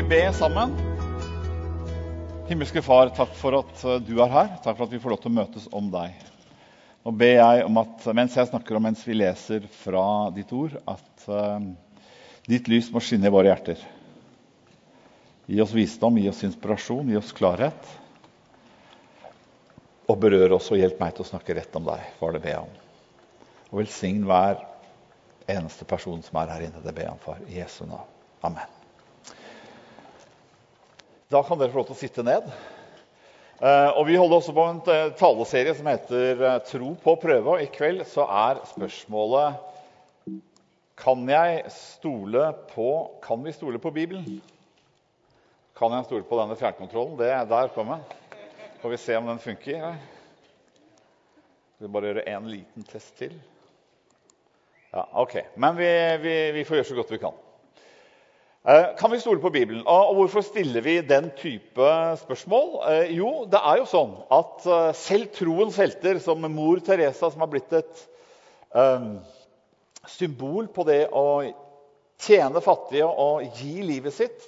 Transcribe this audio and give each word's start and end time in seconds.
vi 0.00 0.08
be 0.08 0.32
sammen? 0.32 0.70
Himmelske 2.48 2.80
Far, 2.82 3.10
takk 3.12 3.32
for 3.36 3.58
at 3.58 3.82
eh, 3.84 3.98
du 4.00 4.14
er 4.22 4.30
her. 4.32 4.48
Takk 4.64 4.78
for 4.78 4.86
at 4.86 4.94
vi 4.94 5.00
får 5.02 5.12
lov 5.12 5.20
til 5.20 5.30
å 5.32 5.36
møtes 5.36 5.66
om 5.76 5.90
deg. 5.92 6.14
Nå 7.04 7.12
ber 7.20 7.34
jeg 7.34 7.66
om 7.66 7.80
at 7.82 8.06
mens 8.16 8.36
jeg 8.38 8.48
snakker 8.48 8.78
og 8.78 8.84
mens 8.86 9.02
vi 9.04 9.18
leser 9.18 9.66
fra 9.82 10.04
ditt 10.36 10.52
ord, 10.56 10.78
at 10.88 11.26
uh, 11.32 11.60
ditt 12.48 12.68
lys 12.68 12.90
må 12.92 13.02
skinne 13.04 13.28
i 13.28 13.34
våre 13.34 13.48
hjerter. 13.48 13.84
Gi 15.48 15.60
oss 15.64 15.76
visdom, 15.76 16.20
gi 16.20 16.28
oss 16.32 16.42
inspirasjon, 16.48 17.12
gi 17.12 17.20
oss 17.20 17.36
klarhet. 17.36 17.94
Og 20.08 20.20
berør 20.20 20.58
oss 20.60 20.72
og 20.72 20.80
hjelp 20.80 21.00
meg 21.00 21.16
til 21.16 21.26
å 21.26 21.30
snakke 21.34 21.56
rett 21.60 21.80
om 21.80 21.88
deg, 21.88 22.10
var 22.20 22.36
det 22.36 22.44
jeg 22.52 22.60
om. 22.64 22.76
Og 23.70 23.80
velsign 23.82 24.24
hver 24.28 24.60
eneste 25.48 25.88
person 25.88 26.20
som 26.24 26.40
er 26.40 26.52
her 26.56 26.68
inne. 26.68 26.84
Det 26.84 26.94
ber 26.94 27.08
jeg 27.08 27.16
om, 27.16 27.24
far. 27.24 27.48
I 27.48 27.62
Jesu 27.62 27.82
navn. 27.88 28.20
Amen. 28.44 28.79
Da 31.30 31.44
kan 31.46 31.60
dere 31.60 31.70
få 31.70 31.78
lov 31.78 31.86
til 31.86 31.94
å 31.94 32.00
sitte 32.00 32.22
ned. 32.26 32.46
Uh, 33.60 33.92
og 34.00 34.06
Vi 34.08 34.16
holder 34.18 34.40
også 34.40 34.52
på 34.56 34.62
en 34.66 34.80
uh, 34.82 35.12
taleserie 35.14 35.74
som 35.78 35.86
heter 35.86 36.40
uh, 36.42 36.56
'Tro 36.66 36.94
på 36.98 37.12
prøve'. 37.22 37.52
Og 37.52 37.62
I 37.62 37.68
kveld 37.70 38.02
så 38.10 38.24
er 38.26 38.58
spørsmålet 38.66 39.60
kan 40.98 41.22
jeg 41.30 41.70
stole 41.70 42.48
på, 42.72 42.88
kan 43.22 43.44
vi 43.44 43.52
stole 43.54 43.78
på 43.78 43.92
Bibelen. 43.94 44.40
Kan 45.78 45.94
jeg 45.94 46.08
stole 46.08 46.26
på 46.26 46.40
denne 46.40 46.56
fjernkontrollen? 46.58 47.14
Det 47.20 47.30
er 47.30 47.46
der 47.48 47.70
på 47.76 47.84
meg. 47.86 48.16
Får 48.82 48.90
vi 48.90 48.98
se 49.00 49.16
om 49.16 49.30
den 49.30 49.38
funker. 49.38 49.86
Vi 51.78 51.92
bare 51.94 52.10
gjøre 52.10 52.26
en 52.26 52.50
liten 52.50 52.84
test 52.90 53.14
til? 53.22 53.38
Ja, 54.90 55.06
ok. 55.22 55.38
Men 55.54 55.78
vi, 55.78 55.88
vi, 56.26 56.34
vi 56.58 56.66
får 56.66 56.80
gjøre 56.80 56.90
så 56.90 56.98
godt 56.98 57.14
vi 57.14 57.22
kan. 57.22 57.38
Eh, 58.68 58.86
kan 58.98 59.10
vi 59.10 59.20
stole 59.20 59.40
på 59.40 59.50
Bibelen? 59.50 59.86
Og 59.88 60.18
hvorfor 60.18 60.44
stiller 60.44 60.84
vi 60.84 60.98
den 61.00 61.30
type 61.32 61.86
spørsmål? 62.20 62.74
Eh, 62.92 63.14
jo, 63.16 63.46
det 63.48 63.56
er 63.56 63.78
jo 63.80 63.86
sånn 63.88 64.12
at 64.36 64.66
eh, 64.68 64.90
selv 65.00 65.30
troens 65.32 65.78
helter, 65.80 66.20
som 66.20 66.44
mor 66.52 66.82
Teresa, 66.84 67.30
som 67.30 67.40
har 67.40 67.48
blitt 67.48 67.72
et 67.72 68.06
symbol 70.06 70.68
på 70.70 70.84
det 70.86 71.08
å 71.08 71.24
tjene 72.20 72.60
fattige 72.62 73.08
og 73.08 73.48
gi 73.58 73.80
livet 73.82 74.14
sitt 74.14 74.44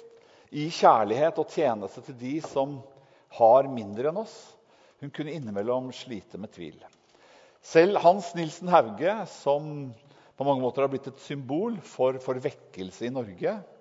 i 0.53 0.69
kjærlighet 0.71 1.41
og 1.41 1.49
tjeneste 1.51 2.05
til 2.05 2.15
de 2.21 2.37
som 2.45 2.77
har 3.39 3.67
mindre 3.67 4.13
enn 4.13 4.21
oss, 4.21 4.37
hun 5.01 5.11
kunne 5.11 5.33
innimellom 5.33 5.89
slite 5.91 6.37
med 6.39 6.53
tvil. 6.53 6.77
Selv 7.65 7.97
Hans 8.05 8.29
Nilsen 8.37 8.69
Hauge, 8.71 9.17
som 9.41 9.89
på 10.37 10.47
mange 10.47 10.61
måter 10.61 10.85
har 10.85 10.93
blitt 10.93 11.09
et 11.09 11.25
symbol 11.25 11.81
for, 11.81 12.21
for 12.23 12.39
vekkelse 12.39 13.09
i 13.09 13.15
Norge, 13.17 13.57
Eh, 13.57 13.72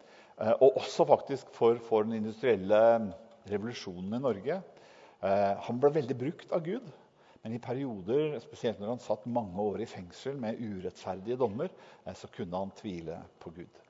og 0.43 0.79
også 0.81 1.07
faktisk 1.07 1.53
for, 1.55 1.79
for, 1.87 2.07
den 2.07 2.19
industrielle 2.19 2.81
revolusjonen 3.51 4.17
i 4.17 4.23
Norge. 4.23 4.59
Eh, 5.23 5.53
han 5.67 5.79
ble 5.83 5.93
veldig 5.95 6.17
brukt 6.19 6.55
av 6.55 6.65
Gud, 6.67 6.89
men 7.43 7.55
i 7.55 7.63
perioder, 7.63 8.39
spesielt 8.43 8.81
når 8.81 8.95
han 8.95 9.03
satt 9.03 9.29
mange 9.31 9.63
år 9.63 9.83
i 9.83 9.89
fengsel 9.91 10.39
med 10.41 10.59
urettferdige 10.59 11.39
dommer, 11.39 11.71
eh, 12.05 12.17
så 12.19 12.31
kunne 12.35 12.59
han 12.59 12.75
tvile 12.79 13.21
på 13.43 13.55
Gud. 13.55 13.81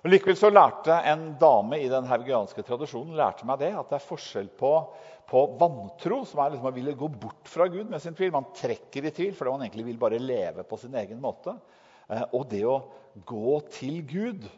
Og 0.00 0.08
Likevel 0.08 0.38
så 0.40 0.48
lærte 0.48 0.96
en 1.10 1.26
dame 1.38 1.76
i 1.82 1.90
den 1.92 2.06
haugianske 2.08 2.64
tradisjonen 2.64 3.18
lærte 3.18 3.44
meg 3.46 3.60
det, 3.60 3.74
at 3.76 3.90
det 3.90 3.98
er 3.98 4.06
forskjell 4.06 4.48
på, 4.58 4.70
på 5.28 5.42
vantro, 5.60 6.22
som 6.26 6.40
er 6.40 6.54
liksom 6.54 6.70
å 6.70 6.76
ville 6.78 6.96
gå 6.98 7.10
bort 7.20 7.50
fra 7.52 7.66
Gud 7.70 7.92
med 7.92 8.00
sin 8.02 8.16
tvil. 8.16 8.32
Man 8.32 8.48
trekker 8.56 9.06
i 9.06 9.12
tvil 9.12 9.36
fordi 9.36 9.52
man 9.52 9.66
egentlig 9.66 9.90
vil 9.90 10.00
bare 10.00 10.22
leve 10.22 10.64
på 10.66 10.78
sin 10.80 10.96
egen 10.96 11.20
måte. 11.20 11.52
Og 12.32 12.48
det 12.48 12.62
å 12.66 12.78
gå 13.28 13.58
til 13.76 14.00
Gud 14.08 14.48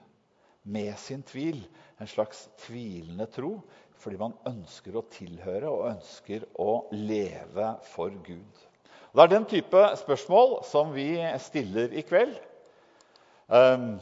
med 0.62 0.98
sin 0.98 1.22
tvil. 1.22 1.62
En 1.98 2.06
slags 2.06 2.48
tvilende 2.66 3.26
tro 3.26 3.56
fordi 4.02 4.18
man 4.18 4.32
ønsker 4.48 4.96
å 4.98 5.04
tilhøre 5.14 5.70
og 5.70 5.84
ønsker 5.92 6.42
å 6.58 6.88
leve 6.90 7.68
for 7.92 8.10
Gud. 8.26 8.62
Og 9.12 9.18
det 9.20 9.24
er 9.24 9.30
den 9.36 9.46
type 9.46 9.82
spørsmål 10.00 10.56
som 10.66 10.90
vi 10.94 11.12
stiller 11.38 11.92
i 11.94 12.02
kveld. 12.02 12.34
Um, 13.52 14.00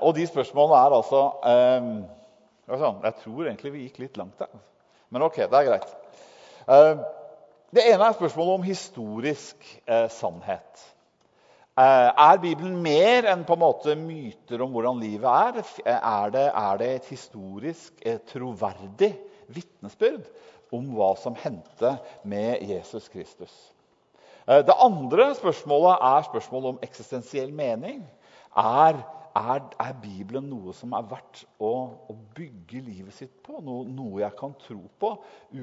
og 0.00 0.14
de 0.14 0.24
spørsmålene 0.30 0.78
er 0.78 0.94
altså 0.94 1.20
um, 1.42 1.88
Jeg 2.70 3.14
tror 3.24 3.44
egentlig 3.44 3.72
vi 3.74 3.84
gikk 3.88 3.98
litt 4.04 4.16
langt 4.16 4.38
der. 4.38 4.54
Men 5.10 5.26
ok, 5.26 5.38
det 5.44 5.58
er 5.58 5.68
greit. 5.68 5.94
Eh, 6.66 7.04
det 7.76 7.84
ene 7.92 8.08
er 8.08 8.16
spørsmålet 8.16 8.58
om 8.58 8.66
historisk 8.66 9.68
eh, 9.86 10.08
sannhet. 10.10 10.82
Eh, 11.76 12.10
er 12.10 12.42
Bibelen 12.42 12.78
mer 12.82 13.28
enn 13.30 13.44
på 13.46 13.54
en 13.56 13.62
måte 13.62 13.96
myter 14.00 14.64
om 14.64 14.74
hvordan 14.74 15.02
livet 15.02 15.28
er? 15.30 15.72
Er 15.94 16.34
det, 16.34 16.46
er 16.50 16.82
det 16.82 16.90
et 16.94 17.08
historisk, 17.12 18.02
troverdig 18.32 19.12
vitnesbyrd 19.52 20.26
om 20.74 20.88
hva 20.96 21.12
som 21.20 21.36
hendte 21.38 21.96
med 22.26 22.64
Jesus 22.66 23.10
Kristus? 23.12 23.54
Det 24.46 24.74
andre 24.78 25.32
spørsmålet 25.34 26.02
er 26.06 26.26
spørsmålet 26.28 26.68
om 26.70 26.82
eksistensiell 26.86 27.50
mening. 27.54 28.04
Er 28.56 29.00
er, 29.36 29.64
er, 29.82 29.96
Bibelen 30.02 30.48
noe 30.50 30.74
som 30.76 30.94
er 30.96 31.08
verdt 31.10 31.44
å, 31.62 31.72
å 32.08 32.16
bygge 32.36 32.82
livet 32.84 33.16
sitt 33.16 33.34
på? 33.44 33.60
Noe, 33.64 33.84
noe, 33.88 34.22
jeg 34.22 34.32
kan 34.38 34.54
tro 34.62 34.80
på 35.00 35.12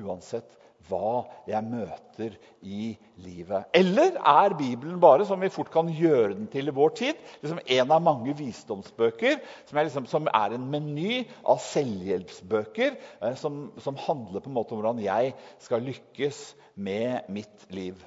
uansett 0.03 0.59
hva 0.89 1.23
jeg 1.47 1.63
møter 1.65 2.33
i 2.61 2.93
livet? 3.23 3.69
Eller 3.75 4.17
er 4.19 4.55
Bibelen 4.59 4.99
bare, 5.03 5.25
som 5.27 5.41
vi 5.41 5.51
fort 5.53 5.71
kan 5.73 5.89
gjøre 5.91 6.33
den 6.35 6.49
til 6.51 6.67
i 6.67 6.75
vår 6.75 6.95
tid, 6.99 7.21
liksom 7.43 7.61
en 7.77 7.93
av 7.95 8.03
mange 8.03 8.35
visdomsbøker 8.39 9.39
som 9.69 9.79
er, 9.79 9.87
liksom, 9.87 10.09
som 10.11 10.27
er 10.27 10.57
en 10.57 10.67
meny 10.73 11.21
av 11.47 11.61
selvhjelpsbøker 11.63 12.97
eh, 12.97 13.37
som, 13.39 13.69
som, 13.83 13.99
handler 14.03 14.43
på 14.43 14.51
en 14.51 14.57
måte 14.57 14.75
om 14.75 14.81
hvordan 14.81 15.03
jeg 15.03 15.35
skal 15.63 15.85
lykkes 15.87 16.43
med 16.75 17.31
mitt 17.31 17.69
liv? 17.71 18.01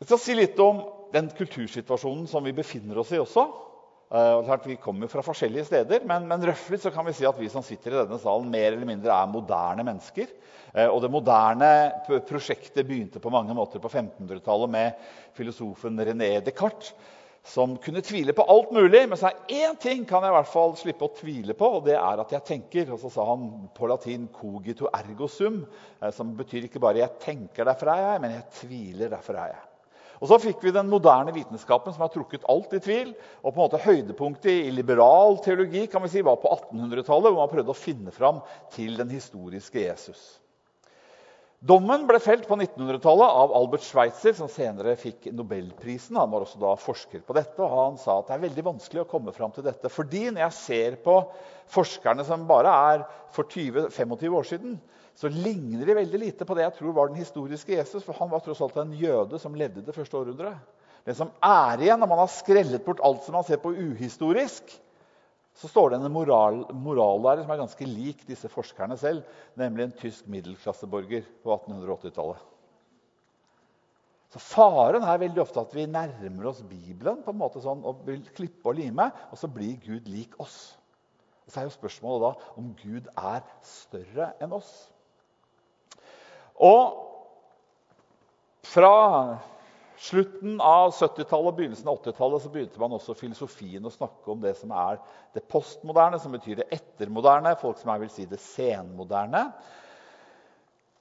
Jeg 0.00 0.08
skal 0.08 0.20
si 0.22 0.32
litt 0.32 0.60
om 0.64 0.78
den 1.12 1.26
kultursituasjonen 1.36 2.24
som 2.30 2.46
vi 2.46 2.54
befinner 2.56 2.96
oss 3.02 3.10
i 3.12 3.18
også. 3.20 3.42
Uh, 4.10 4.48
vi 4.64 4.78
kommer 4.80 5.10
fra 5.12 5.20
forskjellige 5.22 5.66
steder, 5.68 6.06
men, 6.08 6.24
men 6.26 6.46
røftlig 6.48 6.80
kan 6.90 7.04
vi 7.04 7.12
si 7.14 7.26
at 7.28 7.36
vi 7.36 7.50
som 7.52 7.62
sitter 7.62 7.92
i 7.92 7.98
denne 8.00 8.16
salen, 8.18 8.48
mer 8.50 8.72
eller 8.72 8.88
mindre 8.88 9.12
er 9.12 9.28
moderne 9.28 9.84
mennesker. 9.84 10.32
Uh, 10.72 10.88
og 10.88 11.02
Det 11.04 11.12
moderne 11.12 11.70
prosjektet 12.26 12.88
begynte 12.88 13.20
på 13.20 13.34
mange 13.34 13.54
måter 13.54 13.78
på 13.78 13.92
1500-tallet 13.92 14.72
med 14.72 15.06
filosofen 15.36 16.00
René 16.00 16.32
Descartes, 16.48 16.94
som 17.44 17.76
kunne 17.76 18.00
tvile 18.00 18.32
på 18.32 18.48
alt 18.56 18.72
mulig. 18.72 19.04
Men 19.04 19.20
er 19.28 19.68
én 19.68 19.78
ting 19.84 20.08
kan 20.08 20.24
jeg 20.24 20.32
i 20.32 20.38
hvert 20.40 20.54
fall 20.56 20.76
slippe 20.80 21.06
å 21.10 21.16
tvile 21.20 21.52
på, 21.52 21.74
og 21.76 21.84
det 21.92 22.00
er 22.00 22.24
at 22.24 22.38
jeg 22.38 22.48
tenker. 22.56 22.96
Og 22.96 23.04
så 23.04 23.12
sa 23.12 23.28
han 23.34 23.50
på 23.76 23.92
latin 23.92 24.30
'cogito 24.32 24.88
ergo 24.96 25.28
sum', 25.28 25.66
uh, 26.00 26.08
som 26.08 26.32
betyr 26.40 26.70
ikke 26.70 26.80
bare 26.80 27.04
'jeg 27.04 27.20
tenker, 27.20 27.68
derfor 27.68 27.92
er 27.92 28.06
jeg', 28.06 28.20
men 28.24 28.30
'jeg 28.38 28.54
tviler, 28.64 29.12
derfor 29.12 29.36
er 29.36 29.52
jeg'. 29.52 29.69
Og 30.20 30.28
Så 30.28 30.36
fikk 30.42 30.60
vi 30.60 30.72
den 30.76 30.90
moderne 30.92 31.32
vitenskapen 31.32 31.94
som 31.94 32.04
har 32.04 32.12
trukket 32.12 32.44
alt 32.48 32.74
i 32.76 32.80
tvil. 32.84 33.14
og 33.42 33.54
på 33.54 33.56
en 33.56 33.64
måte 33.64 33.80
Høydepunktet 33.80 34.66
i 34.66 34.70
liberal 34.70 35.40
teologi 35.40 35.86
kan 35.86 36.02
vi 36.02 36.12
si, 36.12 36.20
var 36.20 36.36
på 36.36 36.48
1800-tallet, 36.48 37.32
hvor 37.32 37.40
man 37.40 37.54
prøvde 37.54 37.72
å 37.72 37.78
finne 37.78 38.12
fram 38.12 38.42
til 38.70 38.96
den 39.00 39.08
historiske 39.08 39.80
Jesus. 39.80 40.40
Dommen 41.60 42.06
ble 42.08 42.16
felt 42.24 42.46
på 42.48 42.56
1900-tallet 42.56 43.34
av 43.36 43.50
Albert 43.52 43.84
Schweitzer, 43.84 44.32
som 44.32 44.48
senere 44.48 44.94
fikk 44.96 45.26
nobelprisen. 45.36 46.16
Han 46.16 46.30
var 46.32 46.46
også 46.46 46.60
da 46.60 46.70
forsker 46.80 47.20
på 47.20 47.36
dette, 47.36 47.60
og 47.60 47.74
han 47.74 47.98
sa 48.00 48.16
at 48.16 48.30
det 48.30 48.36
er 48.36 48.46
veldig 48.46 48.64
vanskelig 48.64 49.02
å 49.02 49.08
komme 49.08 49.34
fram 49.36 49.52
til 49.52 49.66
dette. 49.66 49.90
Fordi 49.92 50.30
når 50.30 50.46
jeg 50.46 50.56
ser 50.56 50.96
på 51.04 51.18
forskerne 51.68 52.24
som 52.24 52.48
bare 52.48 52.72
er 52.94 53.04
for 53.36 53.44
20-25 53.44 54.38
år 54.40 54.48
siden, 54.48 54.80
så 55.18 55.30
ligner 55.32 55.86
de 55.86 55.96
veldig 55.96 56.20
lite 56.22 56.46
på 56.48 56.56
det 56.56 56.64
jeg 56.64 56.76
tror 56.78 56.94
var 56.96 57.10
den 57.10 57.20
historiske 57.20 57.74
Jesus. 57.74 58.04
For 58.06 58.16
han 58.16 58.30
var 58.30 58.44
tross 58.44 58.62
alt 58.64 58.78
en 58.80 58.92
jøde 58.96 59.40
som 59.42 59.56
levde 59.58 59.84
det 59.84 59.94
første 59.96 60.16
århundret. 60.16 60.60
Det 61.04 61.16
som 61.16 61.32
er 61.44 61.80
igjen 61.80 62.00
når 62.00 62.10
man 62.10 62.22
har 62.22 62.32
skrellet 62.32 62.84
bort 62.84 63.02
alt 63.04 63.24
som 63.24 63.36
man 63.38 63.46
ser 63.46 63.60
på 63.62 63.72
uhistorisk, 63.72 64.72
så 65.60 65.68
står 65.68 65.90
det 65.90 65.98
en 66.00 66.12
moral, 66.12 66.62
morallærer 66.76 67.42
som 67.44 67.52
er 67.52 67.60
ganske 67.60 67.88
lik 67.88 68.22
disse 68.28 68.48
forskerne 68.52 68.96
selv, 69.00 69.24
nemlig 69.58 69.86
en 69.86 69.98
tysk 69.98 70.28
middelklasseborger 70.30 71.26
på 71.42 71.52
1880-tallet. 71.56 72.46
Så 74.30 74.38
Faren 74.38 75.02
er 75.02 75.18
veldig 75.18 75.42
ofte 75.42 75.62
at 75.64 75.72
vi 75.74 75.88
nærmer 75.90 76.52
oss 76.52 76.62
Bibelen 76.62 77.24
på 77.24 77.32
en 77.34 77.40
måte 77.40 77.62
sånn, 77.64 77.82
og 77.82 78.04
vil 78.06 78.22
klippe 78.36 78.70
og 78.70 78.78
lime, 78.78 79.08
og 79.32 79.40
så 79.40 79.50
blir 79.50 79.80
Gud 79.82 80.06
lik 80.08 80.36
oss. 80.40 80.76
Og 81.44 81.50
Så 81.50 81.60
er 81.60 81.66
jo 81.66 81.74
spørsmålet 81.74 82.22
da 82.22 82.52
om 82.60 82.70
Gud 82.78 83.10
er 83.18 83.42
større 83.66 84.30
enn 84.38 84.54
oss. 84.54 84.70
Og 86.60 86.96
fra 88.70 88.94
slutten 90.00 90.60
av 90.64 90.92
70-tallet 90.94 91.50
og 91.50 91.56
begynnelsen 91.58 91.88
av 91.90 91.98
80-tallet 92.00 92.44
så 92.44 92.52
begynte 92.52 92.80
man 92.80 92.94
også 92.96 93.16
filosofien 93.18 93.84
å 93.84 93.92
snakke 93.92 94.32
om 94.32 94.40
det 94.40 94.54
som 94.58 94.72
er 94.72 95.00
det 95.36 95.44
postmoderne, 95.50 96.20
som 96.20 96.32
betyr 96.36 96.62
det 96.62 96.68
ettermoderne, 96.76 97.56
folk 97.60 97.80
som 97.80 97.92
jeg 97.92 98.04
vil 98.04 98.12
si 98.12 98.26
det 98.28 98.40
senmoderne. 98.44 99.44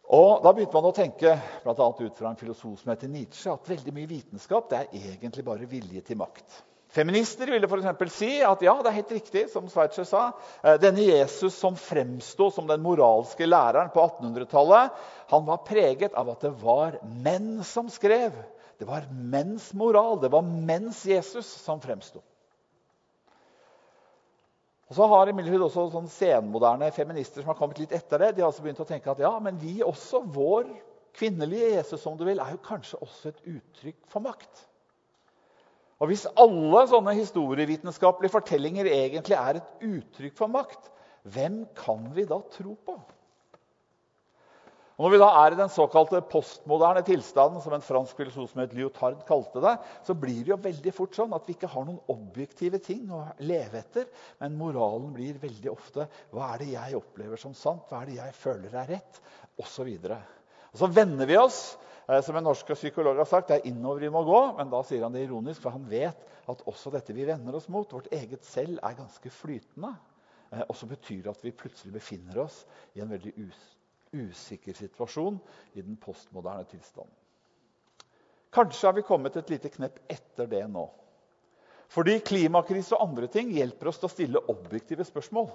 Og 0.09 0.41
Da 0.43 0.51
begynte 0.55 0.73
man 0.73 0.89
å 0.89 0.95
tenke 0.95 1.35
blant 1.63 1.79
annet 1.85 2.01
ut 2.07 2.17
fra 2.17 2.31
en 2.31 2.39
filosof 2.39 2.79
som 2.81 2.91
heter 2.91 3.11
Nietzsche, 3.11 3.51
at 3.53 3.69
veldig 3.69 3.93
mye 3.93 4.09
vitenskap 4.09 4.71
det 4.71 4.79
er 4.79 4.97
egentlig 5.03 5.45
bare 5.45 5.69
vilje 5.69 6.01
til 6.07 6.17
makt. 6.17 6.63
Feminister 6.89 7.51
ville 7.53 7.67
f.eks. 7.69 8.13
si 8.15 8.29
at 8.41 8.63
ja, 8.65 8.73
det 8.81 8.89
er 8.89 8.95
helt 8.95 9.11
riktig, 9.13 9.43
som 9.51 9.67
Sveitser 9.69 10.07
sa. 10.09 10.23
Eh, 10.63 10.79
denne 10.81 11.03
Jesus 11.05 11.53
som 11.53 11.75
fremsto 11.77 12.47
som 12.53 12.65
den 12.69 12.81
moralske 12.81 13.45
læreren 13.45 13.91
på 13.93 14.01
1800-tallet, 14.01 14.95
han 15.29 15.45
var 15.45 15.61
preget 15.67 16.17
av 16.17 16.31
at 16.33 16.47
det 16.47 16.55
var 16.63 16.97
menn 17.05 17.59
som 17.67 17.91
skrev. 17.93 18.33
Det 18.81 18.87
var 18.89 19.05
menns 19.11 19.67
moral, 19.77 20.17
det 20.23 20.31
var 20.33 20.41
menns 20.41 21.03
Jesus 21.05 21.45
som 21.61 21.81
fremsto. 21.83 22.23
Og 24.89 24.97
så 24.97 25.05
har 25.11 25.29
imidlertid 25.29 25.61
også 25.61 25.85
sånn 25.93 26.09
senmoderne 26.09 26.89
feminister 26.95 27.43
som 27.43 27.51
har 27.51 27.59
kommet 27.59 27.77
litt 27.83 27.93
etter 27.93 28.23
det, 28.23 28.31
de 28.33 28.41
har 28.41 28.49
også 28.49 28.65
begynt 28.65 28.81
å 28.81 28.87
tenke 28.89 29.11
at 29.11 29.21
ja, 29.21 29.35
men 29.43 29.59
vi 29.61 29.83
også, 29.85 30.23
vår 30.25 30.65
kvinnelige 31.19 31.75
Jesus 31.75 32.01
som 32.01 32.17
du 32.17 32.25
vil, 32.25 32.41
er 32.41 32.55
jo 32.55 32.63
kanskje 32.65 32.97
også 33.05 33.29
et 33.29 33.45
uttrykk 33.59 34.01
for 34.09 34.25
makt. 34.25 34.65
Og 35.99 36.07
Hvis 36.07 36.27
alle 36.39 36.85
sånne 36.87 37.13
historievitenskapelige 37.17 38.31
fortellinger 38.31 38.87
egentlig 38.87 39.35
er 39.35 39.59
et 39.59 39.85
uttrykk 39.85 40.37
for 40.37 40.51
makt, 40.51 40.91
hvem 41.27 41.65
kan 41.75 42.05
vi 42.15 42.23
da 42.27 42.39
tro 42.53 42.75
på? 42.87 42.95
Og 44.99 45.05
når 45.05 45.13
vi 45.13 45.19
da 45.21 45.27
er 45.39 45.53
i 45.55 45.57
den 45.59 45.69
såkalte 45.71 46.19
postmoderne 46.27 46.99
tilstanden, 47.07 47.61
som 47.63 47.71
en 47.71 47.83
fransk 47.83 48.17
filosof 48.19 48.49
som 48.51 48.59
het 48.59 48.73
Lyotard 48.75 49.21
kalte 49.27 49.61
det, 49.63 49.77
så 50.03 50.11
blir 50.11 50.41
det 50.43 50.51
jo 50.51 50.57
veldig 50.59 50.91
fort 50.95 51.15
sånn 51.15 51.35
at 51.35 51.45
vi 51.47 51.55
ikke 51.55 51.69
har 51.71 51.85
noen 51.87 52.01
objektive 52.11 52.81
ting 52.83 53.05
å 53.15 53.21
leve 53.47 53.79
etter. 53.79 54.09
Men 54.43 54.57
moralen 54.59 55.13
blir 55.15 55.39
veldig 55.39 55.71
ofte 55.71 56.09
hva 56.35 56.49
er 56.51 56.63
det 56.63 56.73
jeg 56.73 56.99
opplever 56.99 57.39
som 57.39 57.55
sant, 57.55 57.85
hva 57.87 58.01
er 58.01 58.11
det 58.11 58.17
jeg 58.17 58.35
føler 58.41 58.75
er 58.75 58.91
rett. 58.97 59.21
Og, 59.55 59.71
og 59.71 60.81
så 60.83 60.91
vender 60.91 61.31
vi 61.31 61.39
oss. 61.39 61.61
Eh, 62.09 62.21
som 62.25 62.35
en 62.35 62.43
norsk 62.43 62.73
psykolog 62.73 63.17
har 63.21 63.29
sagt, 63.29 63.51
det 63.51 63.59
er 63.59 63.69
innover 63.69 64.01
vi 64.01 64.11
må 64.13 64.23
gå. 64.25 64.39
Men 64.57 64.71
da 64.71 64.81
sier 64.85 65.05
han 65.05 65.13
det 65.13 65.27
ironisk, 65.27 65.61
for 65.61 65.75
han 65.75 65.85
vet 65.89 66.23
at 66.49 66.63
også 66.69 66.93
dette 66.93 67.13
vi 67.13 67.27
vender 67.29 67.57
oss 67.59 67.69
mot, 67.69 67.91
vårt 67.93 68.09
eget 68.15 68.45
selv, 68.47 68.79
er 68.81 68.97
ganske 68.97 69.33
flytende. 69.33 69.93
Eh, 70.49 70.63
og 70.65 70.75
så 70.77 70.89
betyr 70.89 71.23
det 71.25 71.35
at 71.35 71.45
vi 71.45 71.55
plutselig 71.55 71.93
befinner 71.93 72.41
oss 72.47 72.63
i 72.97 73.03
en 73.03 73.11
veldig 73.13 73.35
us 73.45 73.67
usikker 74.09 74.73
situasjon 74.73 75.35
i 75.77 75.83
den 75.83 75.99
postmoderne 76.01 76.65
tilstanden. 76.65 77.13
Kanskje 78.49 78.87
har 78.87 78.95
vi 78.97 79.03
kommet 79.05 79.35
et 79.37 79.51
lite 79.53 79.69
knepp 79.69 79.99
etter 80.09 80.49
det 80.49 80.63
nå. 80.65 80.87
Fordi 81.93 82.15
klimakrise 82.25 82.97
og 82.97 83.03
andre 83.05 83.29
ting 83.29 83.51
hjelper 83.53 83.91
oss 83.91 84.01
til 84.01 84.09
å 84.09 84.13
stille 84.15 84.41
objektive 84.49 85.05
spørsmål. 85.05 85.51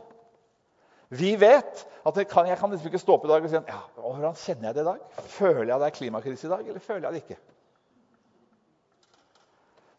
Vi 1.15 1.35
vet 1.41 1.87
at 2.05 2.21
kan, 2.29 2.47
Jeg 2.49 2.59
kan 2.61 2.71
liksom 2.71 2.91
ikke 2.91 3.01
stå 3.01 3.17
opp 3.17 3.25
i 3.25 3.31
dag 3.31 3.45
og 3.45 3.51
si 3.51 3.57
ja, 3.57 3.81
hvordan 3.97 4.39
kjenner 4.39 4.69
jeg 4.69 4.77
det 4.77 4.85
i 4.85 4.89
dag. 4.91 5.27
Føler 5.35 5.71
jeg 5.71 5.81
det 5.81 5.89
er 5.89 5.99
klimakrise 5.99 6.49
i 6.49 6.53
dag, 6.53 6.67
eller 6.69 6.85
føler 6.85 7.07
jeg 7.07 7.15
det 7.15 7.23
ikke? 7.25 7.41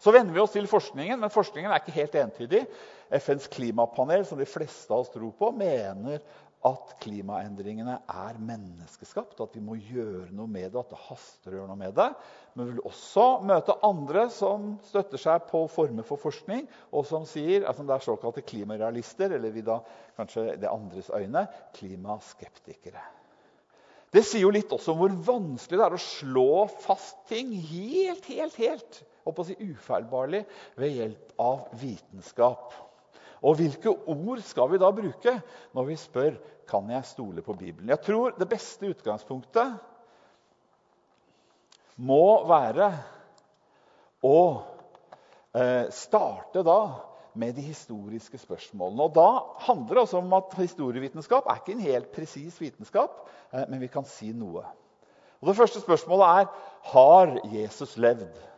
Så 0.05 0.13
venner 0.13 0.35
vi 0.35 0.41
oss 0.43 0.53
til 0.53 0.67
forskningen, 0.69 1.17
men 1.17 1.33
forskningen 1.33 1.71
er 1.71 1.81
ikke 1.81 1.95
helt 1.95 2.15
entydig. 2.21 2.59
FNs 3.09 3.47
klimapanel, 3.49 4.25
som 4.27 4.37
de 4.37 4.45
fleste 4.45 4.93
av 4.93 5.01
oss 5.01 5.09
tror 5.13 5.31
på, 5.39 5.49
mener 5.57 6.19
at 6.65 6.95
klimaendringene 7.03 7.99
er 8.09 8.37
menneskeskapt, 8.41 9.37
og 9.37 9.49
at 9.49 9.57
vi 9.57 9.63
må 9.63 9.77
gjøre 9.77 10.31
noe 10.33 10.49
med 10.49 10.71
det. 10.73 10.81
at 10.81 10.93
det 10.93 11.01
haster 11.05 11.53
å 11.53 11.59
gjøre 11.59 11.69
noe 11.69 11.81
med 11.83 11.93
det. 11.97 12.07
Men 12.55 12.67
vi 12.67 12.73
vil 12.73 12.87
også 12.89 13.25
møte 13.45 13.77
andre 13.85 14.25
som 14.33 14.71
støtter 14.87 15.21
seg 15.21 15.45
på 15.51 15.65
former 15.71 16.07
for 16.07 16.21
forskning, 16.21 16.65
og 16.91 17.05
som 17.09 17.27
sier 17.29 17.67
altså 17.69 17.85
det 17.85 17.97
er 17.97 18.07
såkalte 18.07 18.45
klimarealister, 18.49 19.37
eller 19.37 19.53
vi 19.53 19.65
da 19.65 19.81
kanskje 20.17 20.55
det 20.61 20.71
andres 20.71 21.11
øyne 21.13 21.45
klimaskeptikere. 21.77 23.03
Det 24.15 24.23
sier 24.23 24.45
jo 24.45 24.53
litt 24.53 24.71
også 24.71 24.93
om 24.93 25.01
hvor 25.01 25.15
vanskelig 25.27 25.79
det 25.79 25.85
er 25.85 25.97
å 25.97 26.01
slå 26.01 26.49
fast 26.85 27.25
ting 27.29 27.51
helt, 27.51 28.25
helt, 28.31 28.55
helt 28.61 29.03
og 29.25 29.33
på 29.33 29.43
å 29.43 29.47
si 29.47 29.55
ufeilbarlig 29.59 30.43
ved 30.79 30.93
hjelp 30.99 31.31
av 31.41 31.65
vitenskap. 31.81 32.73
Og 33.45 33.59
hvilke 33.59 33.91
ord 34.09 34.41
skal 34.45 34.71
vi 34.71 34.81
da 34.81 34.89
bruke 34.95 35.35
når 35.75 35.89
vi 35.89 35.97
spør 36.01 36.37
kan 36.69 36.87
jeg 36.89 37.05
stole 37.05 37.43
på 37.45 37.53
Bibelen? 37.53 37.91
Jeg 37.93 38.01
tror 38.01 38.33
det 38.39 38.47
beste 38.49 38.89
utgangspunktet 38.89 39.75
må 42.01 42.23
være 42.49 42.87
å 44.25 44.39
eh, 45.55 45.85
starte 45.93 46.63
da 46.65 46.79
med 47.35 47.53
de 47.55 47.67
historiske 47.67 48.39
spørsmålene. 48.39 49.05
Og 49.05 49.13
Da 49.15 49.29
handler 49.67 49.93
det 49.93 50.03
også 50.05 50.23
om 50.23 50.33
at 50.39 50.57
historievitenskap 50.57 51.45
er 51.45 51.61
ikke 51.61 51.75
en 51.75 51.85
helt 51.85 52.11
presis 52.15 52.57
vitenskap, 52.61 53.21
eh, 53.53 53.67
men 53.69 53.79
vi 53.83 53.91
kan 53.91 54.07
si 54.09 54.31
noe. 54.33 54.65
Og 55.41 55.47
Det 55.47 55.57
første 55.57 55.83
spørsmålet 55.83 56.41
er 56.41 56.45
har 56.95 57.39
Jesus 57.53 57.97
levd. 57.97 58.54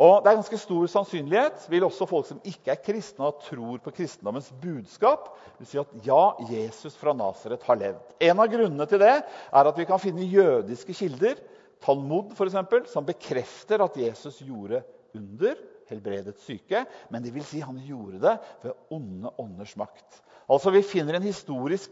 Og 0.00 0.22
Det 0.22 0.30
er 0.30 0.38
ganske 0.38 0.58
stor 0.58 0.86
sannsynlighet 0.88 1.66
vil 1.68 1.84
også 1.84 2.08
folk 2.08 2.28
som 2.28 2.40
ikke 2.48 2.72
er 2.72 2.80
kristne 2.80 3.28
og 3.28 3.42
tror 3.44 3.80
på 3.84 3.92
kristendommens 3.92 4.48
budskap, 4.62 5.28
vil 5.58 5.68
si 5.68 5.80
at 5.80 5.92
ja, 6.06 6.22
Jesus 6.48 6.96
fra 6.96 7.12
Nasaret 7.16 7.62
har 7.66 7.80
levd. 7.80 8.14
En 8.24 8.40
av 8.40 8.48
grunnene 8.52 8.86
til 8.88 9.02
det 9.02 9.12
er 9.18 9.68
at 9.68 9.78
vi 9.78 9.88
kan 9.88 10.00
finne 10.00 10.28
jødiske 10.28 10.96
kilder, 10.96 11.36
Talmud 11.82 12.32
f.eks., 12.36 12.92
som 12.92 13.06
bekrefter 13.06 13.82
at 13.82 13.96
Jesus 13.98 14.40
gjorde 14.46 14.84
under, 15.18 15.56
helbredet 15.90 16.38
syke, 16.40 16.84
men 17.12 17.24
det 17.24 17.34
vil 17.34 17.44
si 17.44 17.60
han 17.60 17.76
gjorde 17.84 18.20
det 18.22 18.36
ved 18.62 18.92
onde 18.94 19.32
ånders 19.42 19.74
makt. 19.76 20.22
Altså 20.48 20.72
Vi 20.72 20.82
finner 20.82 21.18
en 21.18 21.26
historisk 21.26 21.90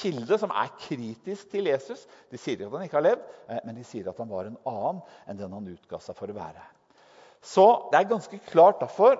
kilde 0.00 0.38
som 0.40 0.52
er 0.56 0.70
kritisk 0.80 1.50
til 1.52 1.68
Jesus. 1.70 2.06
De 2.30 2.40
sier 2.40 2.64
at 2.64 2.72
han 2.72 2.86
ikke 2.86 2.98
har 2.98 3.08
levd, 3.10 3.26
eh, 3.48 3.60
men 3.66 3.76
de 3.76 3.84
sier 3.86 4.08
at 4.08 4.18
han 4.18 4.30
var 4.30 4.48
en 4.48 4.58
annen 4.68 5.02
enn 5.28 5.42
den 5.42 5.58
han 5.58 5.74
utga 5.74 6.00
seg 6.02 6.16
for 6.18 6.32
å 6.32 6.38
være. 6.38 6.64
Så 7.42 7.66
det 7.90 7.98
er 7.98 8.10
ganske 8.10 8.38
klart 8.50 8.80
derfor, 8.80 9.18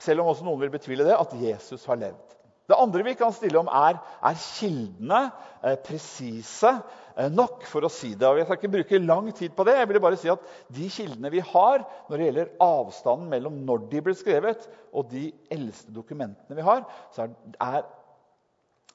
selv 0.00 0.22
om 0.22 0.32
også 0.32 0.46
noen 0.46 0.60
vil 0.64 0.72
betvile 0.72 1.06
det, 1.06 1.14
at 1.14 1.34
Jesus 1.38 1.84
har 1.86 2.00
levd. 2.00 2.30
Det 2.70 2.78
andre 2.78 3.02
vi 3.02 3.16
kan 3.18 3.32
stille 3.34 3.58
om, 3.58 3.68
er 3.70 3.98
er 3.98 4.36
kildene 4.38 5.20
eh, 5.64 5.76
presise 5.82 6.70
eh, 7.16 7.30
nok 7.32 7.64
for 7.66 7.86
å 7.86 7.90
si 7.90 8.12
det. 8.14 8.28
Og 8.28 8.38
Jeg 8.38 8.46
skal 8.46 8.58
ikke 8.60 8.74
bruke 8.76 9.00
lang 9.02 9.30
tid 9.34 9.56
på 9.56 9.66
det. 9.66 9.74
Jeg 9.78 9.88
ville 9.90 10.02
bare 10.02 10.18
si 10.20 10.30
at 10.30 10.44
De 10.70 10.86
kildene 10.94 11.32
vi 11.34 11.42
har 11.42 11.82
når 12.08 12.14
det 12.16 12.28
gjelder 12.28 12.52
avstanden 12.66 13.32
mellom 13.32 13.56
når 13.66 13.88
de 13.90 14.02
ble 14.06 14.14
skrevet, 14.14 14.68
og 14.94 15.10
de 15.10 15.30
eldste 15.50 15.94
dokumentene 15.94 16.58
vi 16.58 16.66
har, 16.66 16.84
så 17.14 17.26
er 17.26 17.88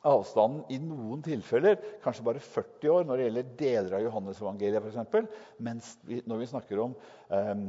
avstanden 0.06 0.64
i 0.72 0.78
noen 0.80 1.24
tilfeller 1.26 1.80
kanskje 2.04 2.26
bare 2.28 2.44
40 2.44 2.92
år 2.94 3.08
når 3.10 3.18
det 3.18 3.28
gjelder 3.28 3.52
deler 3.60 3.98
av 3.98 4.06
Johannes-evangeliet 4.06 4.88
f.eks. 4.88 5.44
Mens 5.68 5.92
vi, 6.06 6.22
når 6.30 6.44
vi 6.44 6.50
snakker 6.54 6.84
om 6.86 6.96
eh, 7.34 7.68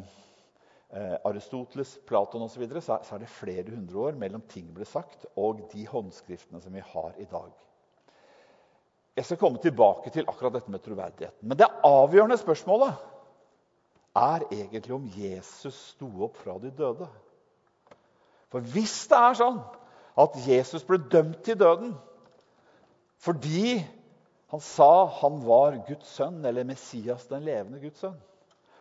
Aristoteles, 0.94 1.98
Platon 2.06 2.44
osv., 2.46 2.54
så, 2.54 2.60
videre, 2.62 2.80
så 2.82 3.14
er 3.14 3.22
det 3.22 3.28
flere 3.32 3.70
hundre 3.70 3.98
år 4.06 4.18
mellom 4.20 4.44
ting 4.48 4.68
ble 4.74 4.86
sagt, 4.86 5.26
og 5.36 5.64
de 5.72 5.86
håndskriftene 5.90 6.60
som 6.62 6.74
vi 6.74 6.84
har 6.92 7.16
i 7.18 7.26
dag. 7.30 7.50
Jeg 9.16 9.24
skal 9.24 9.40
komme 9.40 9.58
tilbake 9.62 10.12
til 10.12 10.28
akkurat 10.28 10.58
dette 10.58 10.70
med 10.70 10.82
troverdigheten. 10.84 11.48
Men 11.48 11.58
det 11.58 11.70
avgjørende 11.88 12.36
spørsmålet 12.38 12.94
er 14.16 14.44
egentlig 14.52 14.94
om 14.94 15.08
Jesus 15.16 15.76
sto 15.94 16.08
opp 16.24 16.36
fra 16.40 16.58
de 16.60 16.70
døde. 16.70 17.08
For 18.52 18.60
hvis 18.60 18.94
det 19.10 19.18
er 19.18 19.38
sånn 19.40 19.58
at 20.16 20.36
Jesus 20.46 20.84
ble 20.86 21.00
dømt 21.12 21.42
til 21.44 21.58
døden 21.60 21.96
fordi 23.24 23.80
han 24.52 24.62
sa 24.62 25.06
han 25.18 25.40
var 25.42 25.80
Guds 25.88 26.12
sønn, 26.14 26.44
eller 26.44 26.68
Messias, 26.68 27.26
den 27.26 27.42
levende 27.48 27.80
Guds 27.82 27.98
sønn, 28.04 28.18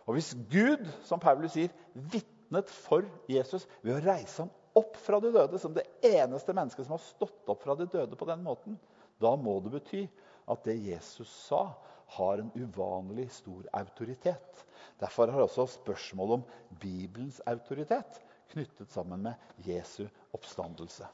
og 0.06 0.14
hvis 0.14 0.34
Gud, 0.50 0.86
som 1.06 1.20
Paulus 1.22 1.56
sier, 1.56 1.72
vitnet 1.94 2.70
for 2.70 3.06
Jesus 3.30 3.66
ved 3.82 3.96
å 3.96 4.04
reise 4.04 4.44
ham 4.44 4.52
opp 4.76 4.98
fra 5.00 5.18
de 5.22 5.32
døde, 5.34 5.58
som 5.58 5.74
det 5.74 5.86
eneste 6.04 6.54
mennesket 6.54 6.86
som 6.86 6.94
har 6.94 7.02
stått 7.02 7.50
opp 7.50 7.64
fra 7.64 7.74
de 7.78 7.88
døde 7.90 8.18
på 8.18 8.28
den 8.28 8.44
måten, 8.44 8.76
da 9.22 9.32
må 9.40 9.58
det 9.64 9.72
bety 9.78 10.04
at 10.52 10.62
det 10.68 10.76
Jesus 10.84 11.32
sa, 11.48 11.70
har 12.16 12.38
en 12.38 12.52
uvanlig 12.54 13.24
stor 13.34 13.64
autoritet. 13.74 14.60
Derfor 15.00 15.32
har 15.32 15.42
også 15.42 15.64
spørsmålet 15.72 16.36
om 16.38 16.76
Bibelens 16.78 17.40
autoritet 17.50 18.20
knyttet 18.52 18.92
sammen 18.94 19.24
med 19.26 19.64
Jesu 19.66 20.04
oppstandelse. 20.36 21.08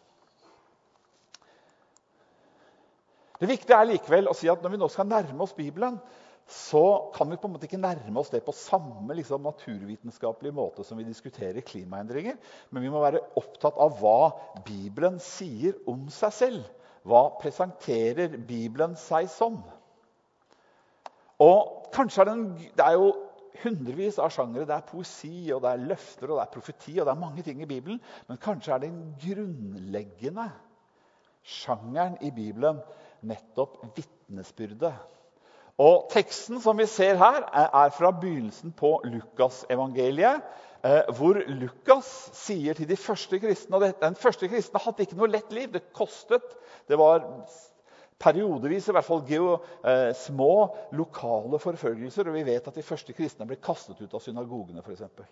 Det 3.41 3.49
viktige 3.49 3.79
er 3.79 3.89
likevel 3.89 4.29
å 4.31 4.37
si 4.37 4.51
at 4.53 4.61
når 4.63 4.75
vi 4.75 4.83
nå 4.83 4.87
skal 4.93 5.09
nærme 5.09 5.43
oss 5.43 5.57
Bibelen, 5.57 5.97
så 6.49 7.13
kan 7.15 7.31
vi 7.31 7.37
på 7.41 7.49
en 7.49 7.55
måte 7.55 7.69
ikke 7.69 7.81
nærme 7.81 8.21
oss 8.21 8.33
det 8.33 8.43
på 8.45 8.55
samme 8.57 9.15
liksom, 9.17 9.45
naturvitenskapelige 9.47 10.57
måte 10.57 10.85
som 10.85 10.99
vi 10.99 11.07
diskuterer 11.07 11.65
klimaendringer. 11.65 12.37
Men 12.71 12.85
vi 12.85 12.91
må 12.93 13.01
være 13.03 13.23
opptatt 13.39 13.79
av 13.81 13.95
hva 14.01 14.33
Bibelen 14.67 15.21
sier 15.23 15.79
om 15.89 16.09
seg 16.13 16.35
selv. 16.37 16.67
Hva 17.09 17.25
presenterer 17.41 18.37
Bibelen 18.37 18.97
seg 19.01 19.31
som? 19.33 19.61
Og 21.43 21.89
kanskje 21.95 22.23
er 22.23 22.29
det, 22.29 22.35
en, 22.37 22.51
det 22.79 22.85
er 22.85 22.99
jo 22.99 23.09
hundrevis 23.63 24.19
av 24.23 24.31
sjangere. 24.35 24.67
Det 24.69 24.77
er 24.77 24.91
poesi, 24.91 25.37
og 25.55 25.63
det 25.65 25.73
er 25.73 25.87
løfter, 25.93 26.31
og 26.31 26.39
det 26.39 26.45
er 26.45 26.53
profeti, 26.53 26.99
og 26.99 27.07
det 27.07 27.15
er 27.15 27.23
mange 27.23 27.47
ting 27.47 27.63
i 27.63 27.71
Bibelen. 27.71 28.03
Men 28.29 28.43
kanskje 28.43 28.77
er 28.77 28.85
den 28.85 29.01
grunnleggende 29.23 30.51
sjangeren 31.43 32.21
i 32.23 32.31
Bibelen 32.35 32.79
nettopp 33.27 33.81
vitnesbyrdet 33.97 34.95
Og 35.81 36.09
Teksten 36.13 36.61
som 36.61 36.77
vi 36.79 36.87
ser 36.87 37.17
her, 37.21 37.45
er 37.53 37.95
fra 37.97 38.11
begynnelsen 38.13 38.75
på 38.77 38.99
Lukasevangeliet. 39.05 40.43
Eh, 40.83 41.13
hvor 41.15 41.39
Lukas 41.47 42.09
sier 42.35 42.75
til 42.75 42.89
de 42.91 42.97
første 42.99 43.39
kristne 43.39 43.79
og 43.79 43.85
Den 44.03 44.17
første 44.19 44.49
kristne 44.51 44.81
hadde 44.83 45.05
ikke 45.07 45.17
noe 45.17 45.31
lett 45.31 45.53
liv. 45.55 45.71
Det 45.73 45.93
kostet. 45.95 46.43
Det 46.89 46.99
var 46.99 47.23
periodevis 48.19 48.89
i 48.89 48.95
hvert 48.97 49.07
fall 49.07 49.23
geo, 49.27 49.61
eh, 49.87 50.11
små 50.15 50.75
lokale 50.93 51.59
forfølgelser. 51.59 52.29
Og 52.29 52.35
vi 52.35 52.47
vet 52.51 52.67
at 52.69 52.75
de 52.75 52.83
første 52.83 53.13
kristne 53.13 53.47
ble 53.47 53.57
kastet 53.63 54.03
ut 54.03 54.15
av 54.15 54.21
synagogene. 54.21 54.83
For 54.83 54.93
eksempel. 54.93 55.25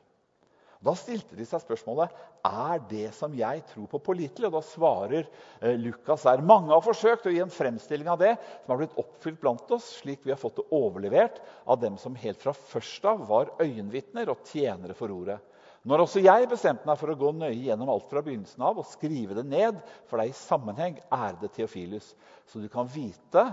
Da 0.81 0.95
stilte 0.97 1.37
de 1.37 1.45
seg 1.45 1.61
spørsmålet 1.61 2.15
er 2.49 2.81
det 2.89 3.11
som 3.13 3.35
jeg 3.37 3.61
tror 3.69 3.89
på, 3.93 3.99
pålitelig. 4.01 4.49
Og 4.49 4.55
da 4.55 4.63
svarer 4.65 5.27
eh, 5.27 5.77
Lukas 5.77 6.25
her. 6.25 6.41
Mange 6.41 6.73
har 6.73 6.85
forsøkt 6.85 7.29
å 7.29 7.35
gi 7.35 7.43
en 7.45 7.53
fremstilling 7.53 8.09
av 8.09 8.23
det 8.23 8.33
som 8.39 8.73
har 8.73 8.81
blitt 8.81 8.97
oppfylt 9.01 9.43
blant 9.43 9.75
oss, 9.77 9.91
slik 10.01 10.25
vi 10.25 10.33
har 10.33 10.41
fått 10.41 10.57
det 10.63 10.67
overlevert 10.73 11.43
av 11.69 11.83
dem 11.83 12.01
som 12.01 12.17
helt 12.17 12.41
fra 12.41 12.57
først 12.57 13.05
av 13.13 13.27
var 13.29 13.53
øyenvitner 13.61 14.33
og 14.33 14.41
tjenere 14.49 14.97
for 14.97 15.13
ordet. 15.13 15.37
Når 15.85 16.05
også 16.05 16.25
jeg 16.25 16.49
bestemte 16.49 16.89
meg 16.89 16.99
for 17.01 17.13
å 17.13 17.17
gå 17.17 17.31
nøye 17.37 17.57
gjennom 17.57 17.93
alt 17.93 18.09
fra 18.09 18.25
begynnelsen 18.25 18.65
av 18.65 18.81
og 18.81 18.89
skrive 18.89 19.37
det 19.37 19.47
ned 19.49 19.79
for 20.09 20.21
deg 20.21 20.33
i 20.33 20.37
sammenheng, 20.37 20.99
ærede 21.13 21.49
Theofilus, 21.57 22.13
så 22.49 22.61
du 22.61 22.69
kan 22.73 22.89
vite 22.89 23.47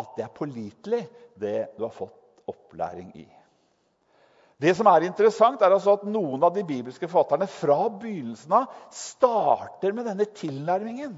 at 0.00 0.16
det 0.16 0.26
er 0.26 0.36
pålitelig, 0.36 1.06
det 1.40 1.58
du 1.76 1.84
har 1.86 1.96
fått 1.96 2.44
opplæring 2.48 3.12
i. 3.20 3.28
Det 4.62 4.70
som 4.78 4.86
er 4.86 5.06
interessant, 5.08 5.62
er 5.62 5.74
altså 5.74 5.96
at 5.98 6.04
noen 6.06 6.42
av 6.46 6.52
de 6.54 6.62
bibelske 6.66 7.08
forfatterne 7.10 7.48
fra 7.50 7.78
begynnelsen 7.90 8.52
av 8.54 8.74
starter 8.94 9.94
med 9.96 10.06
denne 10.06 10.28
tilnærmingen. 10.30 11.16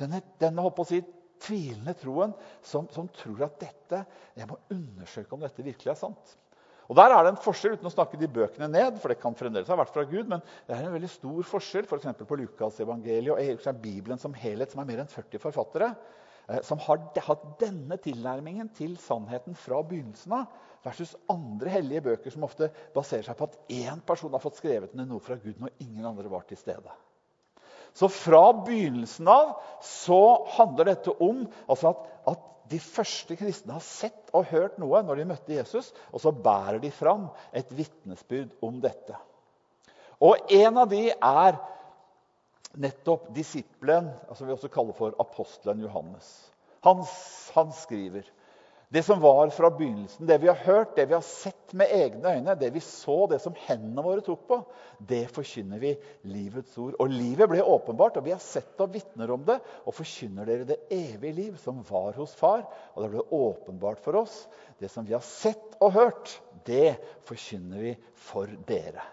Denne, 0.00 0.22
denne 0.40 0.64
å 0.64 0.86
si, 0.88 1.02
tvilende 1.42 1.92
troen 1.98 2.32
som, 2.64 2.86
som 2.94 3.10
tror 3.12 3.44
at 3.48 3.58
dette, 3.60 4.04
jeg 4.38 4.48
må 4.48 4.56
undersøke 4.72 5.34
om 5.36 5.42
dette 5.42 5.64
virkelig 5.66 5.92
er 5.92 5.98
sant. 5.98 6.38
Og 6.90 6.96
Der 6.98 7.12
er 7.14 7.24
det 7.24 7.32
en 7.32 7.40
forskjell, 7.44 7.76
uten 7.78 7.88
å 7.88 7.92
snakke 7.92 8.18
de 8.20 8.28
bøkene 8.28 8.68
ned, 8.68 8.98
for 9.00 9.12
det 9.12 9.20
kan 9.22 9.36
fremdeles 9.38 9.70
ha 9.70 9.76
vært 9.78 9.94
fra 9.94 10.04
Gud, 10.08 10.26
men 10.28 10.42
det 10.66 10.74
er 10.76 10.86
en 10.86 10.96
veldig 10.96 11.10
stor 11.12 11.46
forskjell 11.48 11.86
for 11.88 12.02
på 12.02 12.38
Lukas 12.40 12.80
evangeliet 12.82 13.32
og 13.32 13.80
Bibelen 13.80 14.20
som 14.20 14.34
helhet, 14.36 14.72
som 14.72 14.82
er 14.82 14.90
mer 14.90 15.04
enn 15.04 15.12
40 15.12 15.40
forfattere, 15.40 15.92
som 16.66 16.80
har 16.82 17.00
hatt 17.26 17.46
denne 17.60 17.96
tilnærmingen 18.02 18.72
til 18.76 18.96
sannheten 19.00 19.56
fra 19.58 19.80
begynnelsen 19.86 20.34
av, 20.40 20.60
versus 20.82 21.14
andre 21.30 21.70
hellige 21.70 22.02
bøker 22.08 22.34
som 22.34 22.44
ofte 22.46 22.68
baserer 22.94 23.28
seg 23.28 23.38
på 23.38 23.46
at 23.46 23.58
én 23.70 24.00
person 24.06 24.32
har 24.34 24.42
fått 24.42 24.58
skrevet 24.58 24.96
ned 24.98 25.10
noe 25.10 25.22
fra 25.22 25.36
Gud 25.38 25.60
når 25.62 25.76
ingen 25.84 26.08
andre 26.08 26.30
var 26.32 26.42
til 26.48 26.58
stede. 26.58 26.90
Så 27.94 28.08
fra 28.10 28.48
begynnelsen 28.64 29.28
av 29.28 29.52
så 29.84 30.22
handler 30.56 30.90
dette 30.90 31.14
om 31.22 31.44
altså 31.68 31.92
at, 31.92 32.08
at 32.32 32.48
de 32.72 32.80
første 32.80 33.36
kristne 33.36 33.76
har 33.76 33.84
sett 33.84 34.32
og 34.32 34.48
hørt 34.50 34.78
noe 34.80 35.02
når 35.04 35.20
de 35.20 35.28
møtte 35.28 35.54
Jesus, 35.54 35.90
og 36.10 36.22
så 36.24 36.32
bærer 36.32 36.80
de 36.82 36.90
fram 36.94 37.28
et 37.52 37.68
vitnesbyrd 37.76 38.56
om 38.64 38.80
dette. 38.82 39.18
Og 40.22 40.52
en 40.54 40.78
av 40.78 40.88
de 40.90 41.10
er 41.12 41.58
nettopp 42.80 43.30
disippelen, 43.34 44.10
som 44.34 44.46
vi 44.48 44.54
også 44.54 44.70
kaller 44.72 44.96
for 44.96 45.16
apostelen 45.22 45.82
Johannes. 45.84 46.28
Han, 46.82 47.04
han 47.54 47.74
skriver 47.76 48.26
det 48.92 49.00
som 49.02 49.20
var 49.20 49.48
fra 49.48 49.70
begynnelsen, 49.72 50.26
det 50.28 50.36
vi 50.42 50.50
har 50.50 50.58
hørt, 50.66 50.90
det 50.96 51.06
vi 51.08 51.14
har 51.14 51.24
sett 51.24 51.72
med 51.72 51.88
egne 51.96 52.34
øyne, 52.34 52.54
det 52.60 52.68
vi 52.74 52.80
så, 52.84 53.22
det 53.30 53.38
som 53.40 53.54
hendene 53.64 54.04
våre 54.04 54.20
tok 54.20 54.42
på, 54.50 54.58
det 55.08 55.22
forkynner 55.32 55.80
vi 55.80 55.94
livets 56.28 56.76
ord. 56.76 56.98
Og 57.00 57.08
livet 57.08 57.48
ble 57.48 57.64
åpenbart, 57.64 58.18
og 58.20 58.26
vi 58.26 58.34
har 58.34 58.42
sett 58.44 58.76
og 58.84 58.92
vitner 58.92 59.32
om 59.32 59.46
det, 59.48 59.56
og 59.88 59.96
forkynner 59.96 60.44
dere 60.44 60.68
det 60.68 60.76
evige 60.92 61.38
liv 61.38 61.56
som 61.62 61.80
var 61.88 62.20
hos 62.20 62.36
Far. 62.36 62.66
Og 62.92 63.00
det 63.00 63.10
ble 63.14 63.24
åpenbart 63.38 64.04
for 64.04 64.20
oss. 64.20 64.42
Det 64.76 64.92
som 64.92 65.08
vi 65.08 65.16
har 65.16 65.24
sett 65.24 65.80
og 65.80 65.96
hørt, 65.96 66.36
det 66.68 66.98
forkynner 67.24 67.88
vi 67.88 67.96
for 68.28 68.52
dere. 68.68 69.08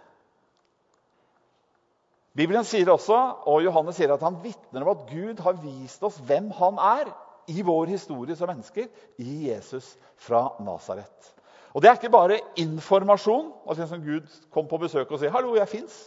Bibelen 2.40 2.64
sier 2.64 2.88
også, 2.88 3.18
og 3.52 3.64
Johannes 3.66 3.98
sier 4.00 4.14
at 4.14 4.22
han 4.24 4.38
vitner 4.40 4.86
om 4.86 4.94
at 4.94 5.10
Gud 5.10 5.42
har 5.44 5.58
vist 5.60 6.04
oss 6.08 6.22
hvem 6.24 6.48
han 6.56 6.78
er 6.80 7.10
i 7.52 7.66
vår 7.66 7.90
historie 7.92 8.38
som 8.40 8.48
mennesker 8.48 8.88
i 9.20 9.50
Jesus 9.50 9.90
fra 10.24 10.46
Nasaret. 10.64 11.34
Og 11.74 11.84
Det 11.84 11.90
er 11.90 11.98
ikke 12.00 12.14
bare 12.14 12.40
informasjon, 12.58 13.52
altså 13.68 13.90
som 13.90 14.06
Gud 14.06 14.30
kom 14.54 14.70
på 14.72 14.80
besøk 14.82 15.12
og 15.12 15.20
sier 15.20 15.32
'hallo, 15.32 15.56
jeg 15.56 15.68
fins'. 15.68 16.00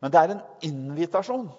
Men 0.00 0.12
det 0.12 0.20
er 0.20 0.32
en 0.32 0.40
invitasjon. 0.62 1.50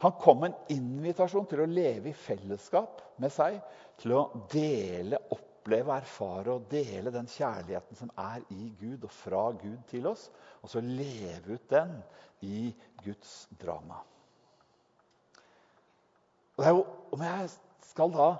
Han 0.00 0.12
kom 0.20 0.36
med 0.36 0.52
en 0.52 0.76
invitasjon 0.76 1.46
til 1.46 1.60
å 1.60 1.66
leve 1.66 2.08
i 2.08 2.12
fellesskap 2.12 3.02
med 3.18 3.30
seg. 3.30 3.60
Til 3.98 4.12
å 4.12 4.30
dele, 4.52 5.18
oppleve, 5.60 5.92
erfare 5.92 6.54
og 6.56 6.68
dele 6.70 7.12
den 7.12 7.28
kjærligheten 7.28 7.98
som 7.98 8.10
er 8.18 8.44
i 8.50 8.70
Gud 8.80 9.04
og 9.04 9.10
fra 9.12 9.42
Gud 9.52 9.78
til 9.90 10.06
oss. 10.06 10.30
Og 10.62 10.70
så 10.72 10.80
leve 10.80 11.54
ut 11.54 11.70
den 11.70 11.98
i 12.40 12.70
Guds 13.04 13.48
drama. 13.60 14.00
Og 16.56 16.64
det 16.64 16.66
er 16.66 16.76
jo, 16.76 16.86
om 17.12 17.22
jeg 17.24 17.50
skal 17.90 18.12
da 18.12 18.30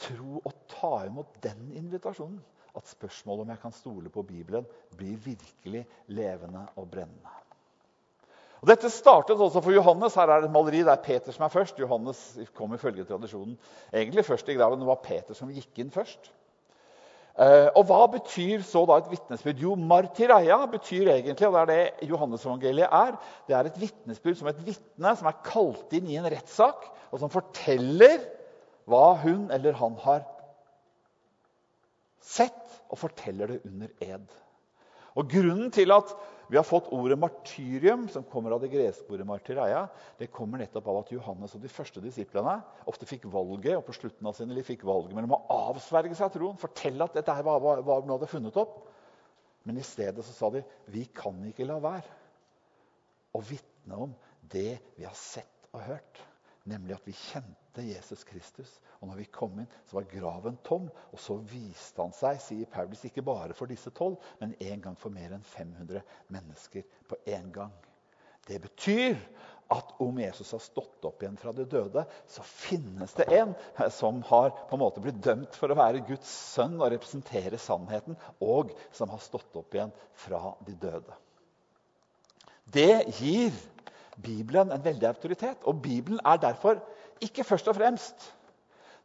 tro 0.00 0.40
og 0.44 0.64
ta 0.68 0.94
imot 1.08 1.36
den 1.44 1.70
invitasjonen. 1.76 2.40
At 2.76 2.86
spørsmålet 2.86 3.42
om 3.42 3.50
jeg 3.50 3.60
kan 3.60 3.72
stole 3.74 4.10
på 4.12 4.22
Bibelen, 4.22 4.66
blir 4.96 5.16
virkelig 5.16 5.86
levende 6.06 6.66
og 6.76 6.90
brennende. 6.90 7.39
Og 8.60 8.68
Dette 8.68 8.90
startet 8.92 9.40
også 9.40 9.62
for 9.64 9.72
Johannes. 9.72 10.16
Her 10.18 10.28
er 10.28 10.42
det 10.42 10.50
et 10.50 10.54
maleri. 10.54 10.82
Det 10.84 10.92
er 10.92 11.04
Peter 11.04 11.32
som 11.32 11.46
er 11.46 11.52
først. 11.52 11.78
Johannes 11.80 12.20
kom 12.56 12.74
ifølge 12.76 13.06
tradisjonen 13.08 13.56
egentlig 13.92 14.24
først 14.26 14.48
i 14.52 14.56
graven. 14.58 14.82
Det 14.82 14.88
var 14.90 15.00
Peter 15.04 15.36
som 15.36 15.52
gikk 15.54 15.80
inn 15.80 15.92
først. 15.94 16.28
Eh, 17.40 17.68
og 17.78 17.86
Hva 17.88 18.02
betyr 18.12 18.64
så 18.66 18.82
da 18.88 18.98
et 19.00 19.08
vitnesbyrd? 19.08 19.62
Jo, 19.62 19.76
martireia 19.78 20.58
betyr 20.68 21.08
egentlig, 21.14 21.48
og 21.48 21.54
det 21.54 21.60
er 21.62 21.70
det 21.70 22.10
Johannes-evangeliet 22.10 22.90
er, 22.98 23.14
det 23.48 23.56
er 23.56 23.70
et 23.70 23.78
vitnesbyrd 23.80 24.36
som 24.36 24.50
et 24.50 24.60
vitne 24.66 25.14
som 25.16 25.30
er 25.30 25.38
kalt 25.46 25.94
inn 25.96 26.10
i 26.10 26.18
en 26.20 26.28
rettssak, 26.28 26.84
og 27.08 27.22
som 27.22 27.32
forteller 27.32 28.26
hva 28.90 29.14
hun 29.22 29.46
eller 29.54 29.78
han 29.78 29.96
har 30.02 30.26
sett, 32.20 32.60
og 32.90 32.98
forteller 32.98 33.54
det 33.54 33.62
under 33.70 33.88
ed. 34.04 34.26
Og 35.16 35.30
Grunnen 35.30 35.70
til 35.72 35.94
at 35.94 36.12
vi 36.50 36.58
har 36.58 36.66
fått 36.66 36.88
ordet 36.90 37.18
martyrium, 37.18 38.08
som 38.10 38.24
kommer 38.26 38.50
av 38.56 38.62
det 38.64 38.72
greske 38.72 39.06
ordet 39.14 39.26
martyreia, 39.28 39.84
det 40.18 40.30
kommer 40.34 40.58
nettopp 40.58 40.88
av 40.90 41.00
at 41.04 41.12
Johannes 41.14 41.54
og 41.54 41.62
de 41.62 41.70
første 41.70 42.02
disiplene 42.02 42.56
ofte 42.90 43.06
fikk 43.06 43.28
valget 43.30 43.76
og 43.78 43.84
på 43.86 43.94
slutten 43.94 44.26
av 44.26 44.34
sine 44.34 44.56
liv 44.56 44.66
fikk 44.66 44.82
valget 44.88 45.14
mellom 45.14 45.36
å 45.36 45.42
avsverge 45.70 46.16
seg 46.18 46.32
troen, 46.34 46.58
fortelle 46.58 47.06
at 47.06 47.14
dette 47.20 47.36
var 47.46 47.62
noe 47.86 48.00
de 48.02 48.14
hadde 48.16 48.30
funnet 48.32 48.58
opp. 48.58 48.80
Men 49.68 49.78
i 49.78 49.84
stedet 49.86 50.24
så 50.26 50.34
sa 50.34 50.50
de 50.50 50.64
vi 50.90 51.04
kan 51.14 51.38
ikke 51.46 51.68
la 51.68 51.78
være 51.84 52.18
å 53.36 53.42
vitne 53.46 54.02
om 54.08 54.18
det 54.50 54.80
vi 54.96 55.06
har 55.06 55.14
sett 55.14 55.70
og 55.70 55.84
hørt. 55.86 56.24
Nemlig 56.70 56.96
at 56.96 57.06
vi 57.08 57.16
kjente 57.16 57.84
Jesus 57.84 58.22
Kristus. 58.28 58.72
Og 59.00 59.08
når 59.10 59.22
vi 59.22 59.28
kom 59.32 59.58
inn, 59.58 59.70
så 59.88 59.98
var 59.98 60.08
graven 60.10 60.58
tom. 60.66 60.88
Og 61.10 61.22
så 61.22 61.38
viste 61.50 62.02
han 62.02 62.14
seg, 62.16 62.40
sier 62.42 62.70
Paulus, 62.70 63.04
ikke 63.08 63.24
bare 63.26 63.56
for 63.56 63.70
disse 63.70 63.92
tolv, 63.96 64.20
men 64.42 64.54
en 64.60 64.84
gang 64.84 64.98
for 65.00 65.14
mer 65.14 65.34
enn 65.36 65.46
500 65.46 66.02
mennesker 66.34 66.86
på 67.10 67.18
én 67.30 67.50
gang. 67.54 67.74
Det 68.46 68.60
betyr 68.62 69.18
at 69.70 69.92
om 70.02 70.16
Jesus 70.18 70.50
har 70.52 70.62
stått 70.62 71.04
opp 71.06 71.22
igjen 71.22 71.36
fra 71.38 71.52
de 71.54 71.64
døde, 71.70 72.02
så 72.26 72.42
finnes 72.42 73.12
det 73.14 73.28
en 73.36 73.52
som 73.94 74.18
har 74.26 74.50
på 74.66 74.74
en 74.74 74.82
måte 74.82 75.02
blitt 75.04 75.20
dømt 75.22 75.54
for 75.54 75.70
å 75.70 75.78
være 75.78 76.02
Guds 76.08 76.30
sønn 76.56 76.74
og 76.80 76.90
representere 76.90 77.60
sannheten, 77.60 78.18
og 78.42 78.74
som 78.90 79.12
har 79.14 79.22
stått 79.22 79.54
opp 79.60 79.76
igjen 79.76 79.94
fra 80.24 80.56
de 80.66 80.74
døde. 80.82 81.14
Det 82.70 83.04
gir 83.20 83.54
Bibelen 84.16 84.72
en 84.72 84.84
veldig 84.84 85.06
autoritet. 85.08 85.64
Og 85.64 85.82
Bibelen 85.82 86.20
er 86.24 86.40
derfor 86.42 86.80
ikke 87.22 87.44
først 87.44 87.68
og 87.68 87.76
fremst 87.78 88.30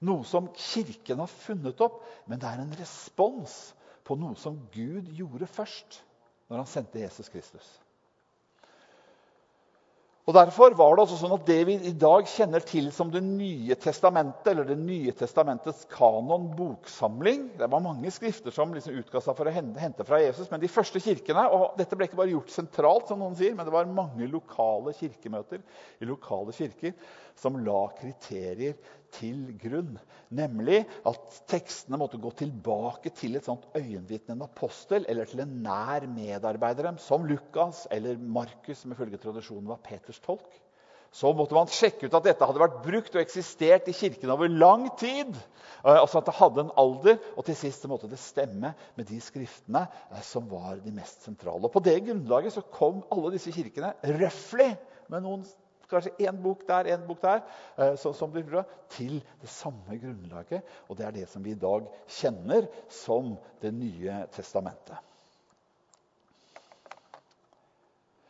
noe 0.05 0.25
som 0.27 0.49
Kirken 0.55 1.21
har 1.21 1.31
funnet 1.31 1.81
opp, 1.81 2.01
men 2.27 2.41
det 2.41 2.49
er 2.49 2.61
en 2.61 2.75
respons 2.79 3.73
på 4.05 4.17
noe 4.19 4.37
som 4.39 4.57
Gud 4.73 5.09
gjorde 5.17 5.47
først 5.49 6.01
når 6.49 6.61
han 6.61 6.69
sendte 6.69 7.01
Jesus 7.01 7.29
Kristus. 7.33 7.65
Og 10.25 10.33
Derfor 10.33 10.73
var 10.73 10.95
det 10.97 11.03
også 11.03 11.19
sånn 11.19 11.33
at 11.35 11.43
det 11.45 11.57
vi 11.67 11.73
i 11.85 11.91
dag 12.01 12.25
kjenner 12.25 12.63
til 12.65 12.87
som 12.93 13.11
Det 13.13 13.21
nye 13.21 13.75
testamentet, 13.77 14.47
eller 14.49 14.65
Det 14.65 14.77
nye 14.79 15.13
testamentets 15.17 15.83
kanon, 15.91 16.47
boksamling 16.57 17.43
Det 17.59 17.67
var 17.69 17.83
mange 17.85 18.09
skrifter 18.13 18.53
som 18.55 18.73
liksom 18.73 18.97
utga 19.03 19.21
seg 19.21 19.37
for 19.37 19.45
å 19.45 19.53
hente 19.53 20.07
fra 20.07 20.19
Jesus. 20.23 20.49
Men 20.49 20.63
de 20.63 20.71
første 20.71 21.01
kirkene 21.03 21.45
og 21.53 21.77
Dette 21.77 21.97
ble 21.97 22.09
ikke 22.09 22.17
bare 22.23 22.33
gjort 22.33 22.53
sentralt, 22.55 23.05
som 23.11 23.21
noen 23.21 23.37
sier, 23.37 23.53
men 23.53 23.69
det 23.69 23.75
var 23.75 23.91
mange 23.91 24.25
lokale 24.31 24.95
kirkemøter 24.97 25.61
i 26.01 26.09
lokale 26.09 26.55
kirker 26.57 26.97
som 27.37 27.61
la 27.61 27.83
kriterier 27.99 28.79
til 29.17 29.47
grunn. 29.61 29.95
Nemlig 30.35 30.83
at 31.07 31.39
tekstene 31.51 31.99
måtte 32.01 32.19
gå 32.21 32.31
tilbake 32.39 33.11
til 33.15 33.37
et 33.37 33.47
sånt 33.47 33.65
øyenvitne, 33.77 34.35
en 34.35 34.45
apostel, 34.47 35.05
eller 35.09 35.29
til 35.29 35.43
en 35.43 35.57
nær 35.65 36.07
medarbeider 36.11 36.93
som 37.03 37.25
Lukas 37.27 37.85
eller 37.91 38.19
Markus, 38.19 38.83
som 38.83 38.93
ifølge 38.95 39.21
tradisjonen 39.21 39.71
var 39.71 39.83
Peters 39.83 40.21
tolk. 40.23 40.47
Så 41.15 41.31
måtte 41.31 41.55
man 41.55 41.69
sjekke 41.71 42.09
ut 42.09 42.15
at 42.17 42.25
dette 42.27 42.43
hadde 42.43 42.59
vært 42.59 42.81
brukt 42.83 43.13
og 43.15 43.21
eksistert 43.21 43.85
i 43.87 43.93
kirken 43.95 44.33
over 44.33 44.51
lang 44.51 44.89
tid. 44.99 45.31
Eh, 45.85 45.93
altså 45.93 46.19
at 46.19 46.27
det 46.27 46.35
hadde 46.41 46.65
en 46.65 46.73
alder, 46.81 47.21
Og 47.37 47.45
til 47.47 47.55
sist 47.55 47.85
måtte 47.87 48.09
det 48.11 48.19
stemme 48.19 48.73
med 48.97 49.07
de 49.07 49.21
skriftene 49.23 49.85
eh, 50.11 50.23
som 50.27 50.49
var 50.51 50.81
de 50.83 50.91
mest 50.91 51.23
sentrale. 51.23 51.63
Og 51.63 51.71
På 51.71 51.79
det 51.79 52.01
grunnlaget 52.03 52.57
så 52.57 52.65
kom 52.67 53.05
alle 53.11 53.31
disse 53.37 53.53
kirkene 53.55 53.93
røftlig, 54.03 54.73
med 55.07 55.21
noen, 55.21 55.43
kanskje 55.89 56.27
én 56.27 56.37
bok 56.43 56.63
der, 56.67 56.91
én 56.95 57.07
bok 57.07 57.21
der, 57.21 57.41
eh, 57.77 57.95
så, 57.95 58.13
som 58.13 58.31
blir 58.31 58.45
bra, 58.47 58.63
til 58.89 59.19
det 59.41 59.49
samme 59.49 59.97
grunnlaget. 60.01 60.63
Og 60.89 60.97
det 60.97 61.05
er 61.05 61.11
det 61.11 61.27
som 61.29 61.43
vi 61.43 61.51
i 61.51 61.59
dag 61.59 61.87
kjenner 62.07 62.69
som 62.89 63.35
Det 63.61 63.71
nye 63.73 64.25
testamentet. 64.31 64.97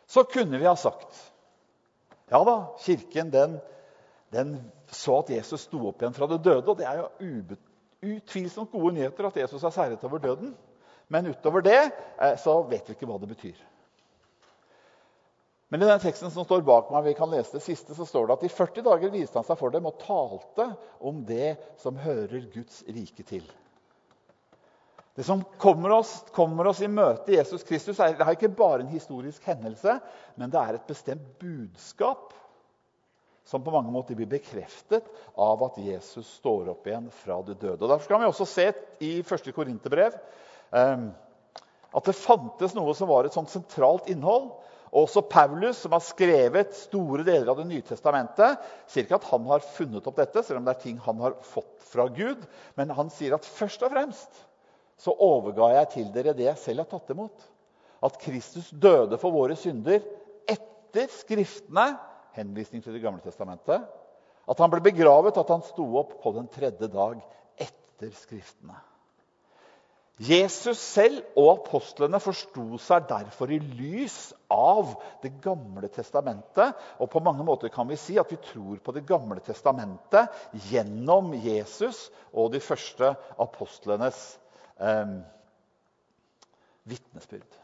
Så 0.08 0.24
kunne 0.24 0.58
vi 0.58 0.66
ha 0.66 0.76
sagt 0.76 1.32
ja 2.32 2.40
da, 2.44 2.56
Kirken 2.80 3.32
den, 3.34 3.60
den 4.32 4.56
så 4.88 5.20
at 5.20 5.30
Jesus 5.30 5.68
sto 5.68 5.82
opp 5.90 6.02
igjen 6.02 6.16
fra 6.16 6.28
det 6.30 6.40
døde. 6.46 6.66
Og 6.72 6.78
det 6.80 6.88
er 6.88 7.02
jo 7.02 7.58
utvilsomt 8.06 8.72
gode 8.72 8.94
nyheter 8.96 9.28
at 9.28 9.38
Jesus 9.38 9.62
har 9.62 9.74
seiret 9.76 10.04
over 10.08 10.22
døden. 10.24 10.56
Men 11.08 11.30
utover 11.30 11.62
det 11.62 11.82
eh, 12.22 12.38
så 12.42 12.62
vet 12.70 12.88
vi 12.88 12.96
ikke 12.96 13.10
hva 13.10 13.20
det 13.22 13.30
betyr. 13.30 13.60
Men 15.74 15.82
i 15.82 15.90
den 15.90 16.00
teksten 16.00 16.32
som 16.32 16.46
står 16.46 16.62
bak 16.66 16.92
meg, 16.94 17.08
vi 17.08 17.16
kan 17.18 17.32
lese 17.32 17.58
det 17.58 17.64
siste, 17.66 17.96
så 17.98 18.06
står 18.06 18.28
det 18.28 18.38
at 18.38 18.44
i 18.46 18.54
40 18.54 18.86
dager 18.86 19.14
viste 19.14 19.40
han 19.40 19.48
seg 19.48 19.58
for 19.60 19.74
dem 19.74 19.88
og 19.90 19.98
talte 20.04 20.68
om 21.02 21.24
det 21.26 21.56
som 21.82 21.98
hører 21.98 22.46
Guds 22.54 22.84
rike 22.86 23.26
til. 23.26 23.46
Det 25.16 25.24
som 25.24 25.42
kommer 25.58 25.94
oss, 25.96 26.26
kommer 26.36 26.68
oss 26.68 26.82
i 26.84 26.92
møte 26.92 27.38
Jesus 27.38 27.64
Kristus, 27.64 28.02
er, 28.04 28.18
er 28.20 28.34
ikke 28.36 28.52
bare 28.52 28.84
en 28.84 28.92
historisk 28.92 29.46
hendelse, 29.48 29.98
men 30.36 30.52
det 30.52 30.60
er 30.60 30.78
et 30.78 30.90
bestemt 30.90 31.30
budskap 31.40 32.34
som 33.46 33.64
på 33.64 33.72
mange 33.72 33.94
måter 33.94 34.18
blir 34.18 34.28
bekreftet 34.28 35.06
av 35.38 35.64
at 35.68 35.78
Jesus 35.80 36.28
står 36.42 36.74
opp 36.74 36.88
igjen 36.90 37.08
fra 37.14 37.40
det 37.46 37.60
døde. 37.62 37.80
Og 37.86 37.92
Derfor 37.92 38.12
kan 38.12 38.24
vi 38.24 38.28
også 38.28 38.48
se 38.50 38.68
i 39.06 39.12
1. 39.22 39.52
Korinterbrev 39.56 40.18
um, 40.74 41.12
at 41.96 42.10
det 42.10 42.18
fantes 42.18 42.74
noe 42.76 42.96
som 42.98 43.08
var 43.08 43.28
et 43.28 43.38
sånt 43.38 43.54
sentralt 43.54 44.10
innhold. 44.12 44.50
Også 44.96 45.26
Paulus, 45.28 45.82
som 45.84 45.92
har 45.92 46.04
skrevet 46.04 46.76
store 46.78 47.26
deler 47.28 47.50
av 47.52 47.60
Det 47.60 47.68
nye 47.68 47.84
testamentet, 47.84 48.62
sier 48.88 49.04
ikke 49.04 49.18
at 49.18 49.28
han 49.28 49.50
har 49.50 49.66
funnet 49.76 50.06
opp 50.08 50.22
dette, 50.22 50.44
selv 50.46 50.62
om 50.62 50.68
det 50.68 50.76
er 50.76 50.84
ting 50.86 51.02
han 51.04 51.20
har 51.20 51.36
fått 51.44 51.84
fra 51.90 52.06
Gud. 52.16 52.46
Men 52.80 52.94
han 52.96 53.12
sier 53.12 53.36
at 53.36 53.48
først 53.58 53.84
og 53.84 53.92
fremst 53.92 54.40
så 55.02 55.12
overga 55.20 55.74
jeg 55.74 55.92
til 55.98 56.08
dere 56.16 56.36
det 56.38 56.48
jeg 56.48 56.62
selv 56.62 56.86
har 56.86 56.90
tatt 56.94 57.12
imot. 57.12 57.44
At 58.08 58.16
Kristus 58.24 58.72
døde 58.72 59.20
for 59.20 59.36
våre 59.36 59.60
synder 59.60 60.00
etter 60.48 61.12
Skriftene, 61.12 61.90
henvisning 62.38 62.84
til 62.84 62.96
Det 62.96 63.04
gamle 63.04 63.24
testamentet. 63.24 63.84
At 64.48 64.60
han 64.62 64.72
ble 64.72 64.80
begravet, 64.86 65.36
at 65.36 65.52
han 65.52 65.64
sto 65.68 65.90
opp 66.00 66.22
på 66.24 66.36
den 66.38 66.48
tredje 66.54 66.88
dag 66.88 67.20
etter 67.60 68.16
Skriftene. 68.16 68.78
Jesus 70.16 70.80
selv 70.80 71.26
og 71.36 71.50
apostlene 71.58 72.22
forsto 72.24 72.78
seg 72.80 73.10
derfor 73.10 73.52
i 73.52 73.60
lys 73.60 74.32
av 74.52 74.94
Det 75.24 75.34
gamle 75.44 75.90
testamentet. 75.92 76.72
Og 77.04 77.10
på 77.12 77.20
mange 77.20 77.44
måter 77.44 77.72
kan 77.74 77.88
vi 77.90 77.98
si 78.00 78.16
at 78.20 78.32
vi 78.32 78.40
tror 78.40 78.80
på 78.80 78.96
Det 78.96 79.04
gamle 79.08 79.42
testamentet 79.44 80.32
gjennom 80.70 81.34
Jesus 81.44 82.08
og 82.32 82.54
de 82.54 82.64
første 82.64 83.12
apostlenes 83.36 84.22
eh, 84.80 85.20
vitnesbyrd. 86.88 87.60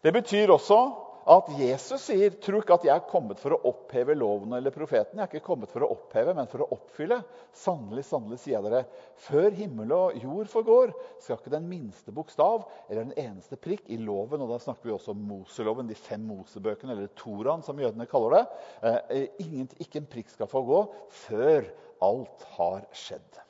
Det 0.00 0.12
betyr 0.14 0.54
også 0.54 0.80
at 1.26 1.48
Jesus 1.58 2.04
sier 2.06 2.36
tror 2.42 2.62
ikke 2.62 2.76
at 2.76 2.84
jeg 2.86 2.94
er 2.94 3.08
kommet 3.10 3.40
for 3.42 3.56
å 3.56 3.58
oppheve 3.66 4.14
loven 4.14 4.52
eller 4.54 4.70
profeten. 4.74 5.18
Jeg 5.18 5.24
er 5.24 5.30
ikke 5.32 5.48
kommet 5.48 5.72
for 5.72 5.82
å 5.82 5.88
oppheve, 5.96 6.34
men 6.36 6.46
for 6.50 6.62
å 6.62 6.68
oppfylle. 6.76 7.18
Sannelig, 7.56 8.04
sannelig, 8.06 8.38
sier 8.42 8.54
jeg 8.56 8.66
dere, 8.68 8.84
før 9.26 9.48
himmel 9.56 9.94
og 9.96 10.20
jord 10.22 10.50
forgår, 10.52 10.92
skal 11.22 11.40
ikke 11.40 11.54
den 11.56 11.66
minste 11.70 12.14
bokstav 12.14 12.68
eller 12.86 13.08
den 13.08 13.16
eneste 13.24 13.58
prikk 13.58 13.90
i 13.90 13.98
loven 13.98 14.44
og 14.44 14.52
da 14.54 14.60
snakker 14.62 14.86
vi 14.86 14.94
også 14.94 15.16
om 15.16 15.24
Moseloven, 15.26 15.90
de 15.90 15.98
fem 15.98 16.22
Mosebøkene, 16.30 16.94
eller 16.94 17.10
Toraen, 17.18 17.64
som 17.66 17.82
jødene 17.82 18.06
kaller 18.10 18.38
det. 18.38 18.44
Eh, 18.86 19.26
ingen, 19.42 19.66
ikke 19.82 20.04
en 20.04 20.10
prikk 20.12 20.30
skal 20.30 20.50
forgå 20.50 20.84
før 21.26 21.66
alt 22.06 22.46
har 22.54 22.86
skjedd. 22.94 23.42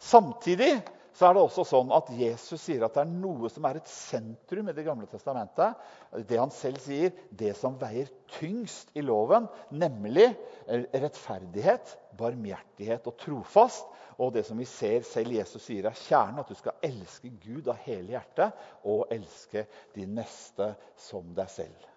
Samtidig 0.00 0.78
så 1.20 1.28
er 1.28 1.34
det 1.36 1.40
også 1.44 1.66
sånn 1.68 1.90
at 1.92 2.08
Jesus 2.16 2.62
sier 2.62 2.86
at 2.86 2.94
det 2.96 3.02
er 3.02 3.10
noe 3.12 3.50
som 3.52 3.66
er 3.68 3.76
et 3.76 3.88
sentrum 3.92 4.70
i 4.70 4.72
Det 4.72 4.86
gamle 4.86 5.04
testamentet. 5.10 5.76
Det 6.24 6.38
han 6.40 6.52
selv 6.54 6.80
sier, 6.80 7.12
det 7.28 7.52
som 7.58 7.76
veier 7.76 8.08
tyngst 8.38 8.94
i 8.96 9.04
loven, 9.04 9.44
nemlig 9.68 10.30
rettferdighet, 10.64 11.92
barmhjertighet 12.16 13.10
og 13.10 13.18
trofast. 13.20 13.84
Og 14.16 14.32
det 14.32 14.46
som 14.48 14.56
vi 14.56 14.64
ser 14.68 15.04
selv 15.04 15.36
Jesus 15.36 15.66
sier 15.68 15.90
er 15.90 16.00
kjernen, 16.06 16.40
at 16.40 16.48
du 16.48 16.56
skal 16.56 16.80
elske 16.88 17.28
Gud 17.44 17.68
av 17.68 17.84
hele 17.84 18.14
hjertet 18.16 18.56
og 18.88 19.12
elske 19.12 19.66
din 19.92 20.16
neste 20.16 20.72
som 21.04 21.36
deg 21.36 21.52
selv. 21.52 21.88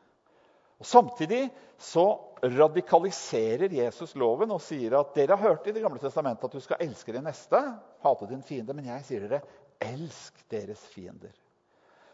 Og 0.84 0.90
Samtidig 0.90 1.46
så 1.80 2.10
radikaliserer 2.44 3.72
Jesus 3.72 4.18
loven 4.20 4.52
og 4.52 4.60
sier 4.68 5.00
at 5.00 5.16
dere 5.16 5.40
har 5.40 5.54
hørt 5.54 5.72
i 5.72 5.76
Det 5.76 5.84
gamle 5.84 6.04
testamentet 6.04 6.44
at 6.44 6.60
du 6.60 6.64
skal 6.64 6.84
elske 6.84 7.16
din 7.16 7.24
neste, 7.24 7.64
hate 8.04 8.30
din 8.30 8.44
fiende, 8.46 8.76
men 8.76 8.92
jeg 8.92 9.08
sier 9.08 9.26
dere 9.28 9.42
elsk 9.84 10.44
deres 10.52 10.84
fiender. 10.94 11.34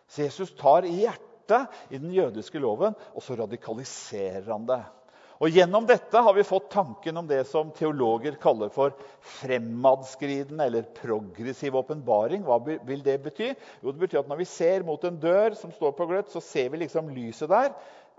Så 0.09 0.23
Jesus 0.25 0.53
tar 0.57 0.87
i 0.87 0.95
hjertet 1.03 1.67
i 1.89 1.99
den 1.99 2.13
jødiske 2.13 2.61
loven, 2.61 2.95
og 3.13 3.25
så 3.25 3.37
radikaliserer 3.37 4.47
han 4.49 4.65
det. 4.69 4.81
Og 5.39 5.55
Gjennom 5.55 5.85
dette 5.87 6.19
har 6.19 6.33
vi 6.35 6.43
fått 6.43 6.67
tanken 6.73 7.17
om 7.21 7.27
det 7.27 7.45
som 7.47 7.69
teologer 7.71 8.35
kaller 8.41 8.71
for 8.73 8.91
fremadskriden 9.39 10.59
eller 10.59 10.89
progressiv 10.97 11.77
åpenbaring. 11.79 12.43
Hva 12.43 12.57
vil 12.59 13.05
det 13.05 13.15
bety? 13.23 13.53
Jo, 13.79 13.93
det 13.93 14.01
betyr 14.01 14.19
at 14.19 14.27
Når 14.27 14.41
vi 14.41 14.49
ser 14.49 14.83
mot 14.83 15.03
en 15.07 15.19
dør 15.21 15.55
som 15.55 15.71
står 15.71 15.95
på 15.95 16.09
gløtt, 16.09 16.33
så 16.33 16.43
ser 16.43 16.67
vi 16.73 16.81
liksom 16.83 17.13
lyset 17.15 17.47
der. 17.53 17.71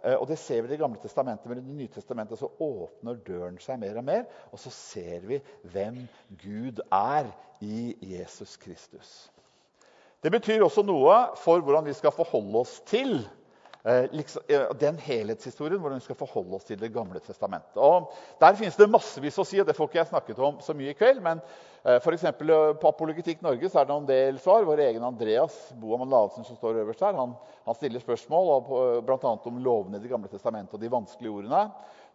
Eh, 0.05 0.15
og 0.15 0.29
Det 0.29 0.39
ser 0.39 0.63
vi 0.63 0.69
i 0.69 0.71
Det 0.71 0.79
gamle 0.79 1.01
testamentet, 1.03 1.47
men 1.47 1.59
i 1.59 1.61
Det 1.61 1.77
nye 1.77 1.89
testamentet 1.89 2.39
så 2.39 2.49
åpner 2.61 3.15
døren 3.27 3.59
seg 3.59 3.81
mer 3.81 3.97
og 3.97 4.05
mer. 4.05 4.25
Og 4.53 4.59
så 4.59 4.71
ser 4.71 5.27
vi 5.27 5.41
hvem 5.63 6.07
Gud 6.43 6.81
er 6.93 7.31
i 7.61 7.97
Jesus 8.01 8.57
Kristus. 8.57 9.31
Det 10.23 10.33
betyr 10.33 10.63
også 10.65 10.83
noe 10.85 11.17
for 11.41 11.61
hvordan 11.65 11.87
vi 11.87 11.97
skal 11.97 12.13
forholde 12.13 12.61
oss 12.61 12.81
til 12.89 13.23
liksom, 14.13 14.43
den 14.81 14.99
helhetshistorien 15.01 15.81
hvordan 15.81 16.01
vi 16.01 16.05
skal 16.05 16.19
forholde 16.19 16.59
oss 16.59 16.67
til 16.69 16.77
Det 16.81 16.93
gamle 16.93 17.21
testamentet. 17.25 17.77
Og 17.77 18.13
Der 18.41 18.59
finnes 18.59 18.77
det 18.77 18.91
massevis 18.91 19.39
å 19.41 19.47
si, 19.49 19.61
og 19.61 19.67
det 19.67 19.77
får 19.77 19.89
ikke 19.89 20.03
jeg 20.03 20.11
snakket 20.13 20.43
om 20.45 20.61
så 20.61 20.77
mye 20.77 20.93
i 20.93 20.99
kveld. 20.99 21.23
men 21.25 21.41
Eh, 21.83 22.01
for 22.01 22.13
eksempel, 22.13 22.51
eh, 22.51 22.73
på 22.77 22.89
Apologetikk 22.89 23.41
Norge 23.41 23.69
så 23.73 23.81
er 23.81 23.87
det 23.89 23.95
en 23.95 24.09
del 24.09 24.39
svar. 24.39 24.67
Vår 24.69 24.83
egen 24.85 25.05
Andreas 25.05 25.55
Boaman 25.81 26.11
Ladesen 26.13 26.45
som 26.45 26.59
står 26.59 26.83
øverst 26.83 27.01
her, 27.01 27.17
han, 27.17 27.33
han 27.65 27.79
stiller 27.79 28.03
spørsmål 28.03 28.51
eh, 28.59 28.99
bl.a. 29.07 29.33
om 29.49 29.63
lovene 29.65 29.97
i 29.97 30.05
Det 30.05 30.11
gamle 30.13 30.29
testamentet 30.29 30.77
og 30.77 30.83
de 30.83 30.93
vanskelige 30.93 31.33
ordene. 31.33 31.63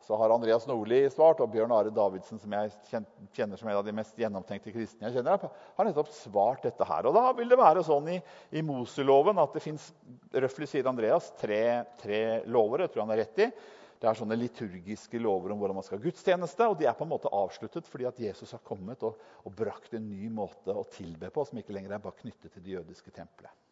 Så 0.06 0.16
har 0.16 0.30
Andreas 0.30 0.68
Nordli 0.70 1.00
svart, 1.10 1.40
og 1.42 1.50
Bjørn 1.50 1.72
Are 1.74 1.90
Davidsen, 1.94 2.38
som 2.38 2.52
jeg 2.54 3.00
kjenner 3.34 3.58
som 3.58 3.70
en 3.72 3.80
av 3.80 3.86
de 3.88 3.94
mest 3.98 4.20
gjennomtenkte 4.22 4.74
kristne 4.76 5.08
jeg 5.08 5.18
kjenner, 5.18 5.48
har 5.50 5.88
nettopp 5.88 6.12
svart 6.14 6.68
dette 6.68 6.86
her. 6.86 7.08
Og 7.10 7.16
da 7.18 7.32
vil 7.34 7.50
det 7.50 7.58
være 7.58 7.82
sånn 7.88 8.12
i, 8.14 8.20
i 8.54 8.62
Moseloven 8.66 9.42
at 9.42 9.58
det 9.58 9.64
fins 9.66 9.88
røftlig, 10.30 10.70
sier 10.70 10.92
Andreas, 10.92 11.32
tre, 11.42 11.64
tre 12.04 12.22
lover. 12.46 12.86
Jeg 12.86 12.94
tror 12.94 13.08
han 13.08 13.16
har 13.16 13.24
rett 13.24 13.44
i. 13.48 13.50
Det 13.98 14.12
er 14.12 14.20
sånne 14.20 14.38
liturgiske 14.38 15.18
lover 15.24 15.56
om 15.56 15.62
hvordan 15.64 15.80
man 15.80 15.86
skal 15.88 15.98
ha 15.98 16.06
gudstjeneste. 16.06 16.70
og 16.70 16.78
De 16.78 16.86
er 16.86 16.98
på 17.00 17.08
en 17.08 17.14
måte 17.16 17.34
avsluttet 17.34 17.90
fordi 17.90 18.06
at 18.06 18.22
Jesus 18.22 18.54
har 18.54 18.62
kommet 18.68 19.02
og, 19.08 19.18
og 19.42 19.58
brakt 19.58 19.98
en 19.98 20.06
ny 20.06 20.30
måte 20.30 20.70
å 20.70 20.86
tilbe 20.94 21.34
på, 21.34 21.50
som 21.50 21.58
ikke 21.58 21.74
lenger 21.74 21.98
er 21.98 22.04
bare 22.04 22.22
knyttet 22.22 22.54
til 22.54 22.62
det 22.62 22.78
jødiske 22.78 23.16
tempelet. 23.16 23.65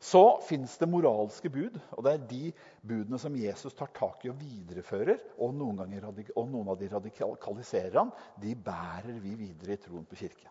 Så 0.00 0.40
fins 0.48 0.78
det 0.80 0.88
moralske 0.88 1.50
bud, 1.52 1.74
og 1.92 2.04
det 2.06 2.12
er 2.14 2.22
de 2.30 2.52
budene 2.88 3.18
som 3.20 3.34
Jesus 3.36 3.74
tar 3.76 3.90
tak 3.92 4.22
i 4.24 4.30
og 4.32 4.38
viderefører. 4.40 5.18
Og 5.44 5.52
noen, 5.52 5.82
ganger, 5.82 6.06
og 6.40 6.46
noen 6.48 6.70
av 6.72 6.78
de 6.80 6.88
radikaliserer 6.88 7.98
han. 7.98 8.12
De 8.40 8.54
bærer 8.56 9.18
vi 9.20 9.34
videre 9.36 9.76
i 9.76 9.82
troen 9.82 10.06
på 10.08 10.16
kirken. 10.22 10.48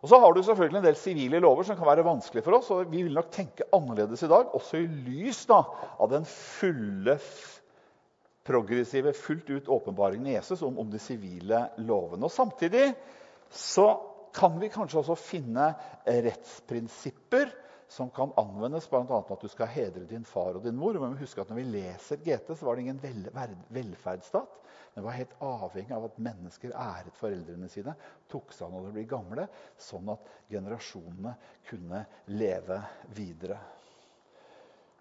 Og 0.00 0.08
så 0.12 0.18
har 0.20 0.32
du 0.32 0.42
selvfølgelig 0.44 0.80
en 0.80 0.86
del 0.86 0.96
sivile 0.96 1.40
lover 1.40 1.64
som 1.68 1.76
kan 1.76 1.88
være 1.88 2.04
vanskelig 2.04 2.44
for 2.44 2.56
oss. 2.56 2.68
og 2.72 2.92
Vi 2.92 3.02
vil 3.04 3.16
nok 3.16 3.32
tenke 3.32 3.68
annerledes 3.76 4.24
i 4.24 4.30
dag, 4.32 4.52
også 4.56 4.80
i 4.80 4.90
lys 5.08 5.42
da, 5.48 5.62
av 5.96 6.12
den 6.12 6.28
fulle, 6.28 7.16
progressive, 8.44 9.12
fullt 9.16 9.50
ut 9.52 9.72
åpenbaringen 9.72 10.28
i 10.28 10.36
Jesus 10.36 10.64
om, 10.66 10.78
om 10.80 10.92
de 10.92 11.00
sivile 11.00 11.66
lovene. 11.84 12.28
Og 12.28 12.32
Samtidig 12.32 12.90
så 13.48 13.88
kan 14.36 14.60
vi 14.60 14.68
kanskje 14.72 15.00
også 15.00 15.16
finne 15.20 15.72
rettsprinsipper 16.04 17.48
som 17.90 18.10
kan 18.10 18.32
anvendes, 18.36 18.90
bl.a. 18.90 19.24
at 19.28 19.40
du 19.40 19.48
skal 19.50 19.66
hedre 19.66 20.04
din 20.06 20.24
far 20.24 20.54
og 20.54 20.62
din 20.62 20.76
mor. 20.78 20.94
Men 21.02 21.16
husk 21.18 21.40
at 21.42 21.48
når 21.50 21.56
vi 21.58 21.64
leser 21.72 22.20
GT, 22.22 22.52
så 22.54 22.66
var 22.66 22.76
det 22.76 22.84
ingen 22.84 23.00
vel, 23.02 23.24
velferdsstat. 23.74 24.60
Den 24.94 25.04
var 25.04 25.16
helt 25.16 25.32
avhengig 25.42 25.96
av 25.96 26.06
at 26.06 26.20
mennesker 26.22 26.70
æret 26.70 27.18
foreldrene 27.18 27.66
sine, 27.70 27.96
tok 28.30 28.54
seg 28.54 28.68
av 28.68 28.76
når 28.76 28.86
de 28.86 28.94
ble 28.94 29.04
gamle, 29.10 29.46
sånn 29.78 30.12
at 30.14 30.30
generasjonene 30.50 31.34
kunne 31.66 32.04
leve 32.30 32.78
videre. 33.18 33.58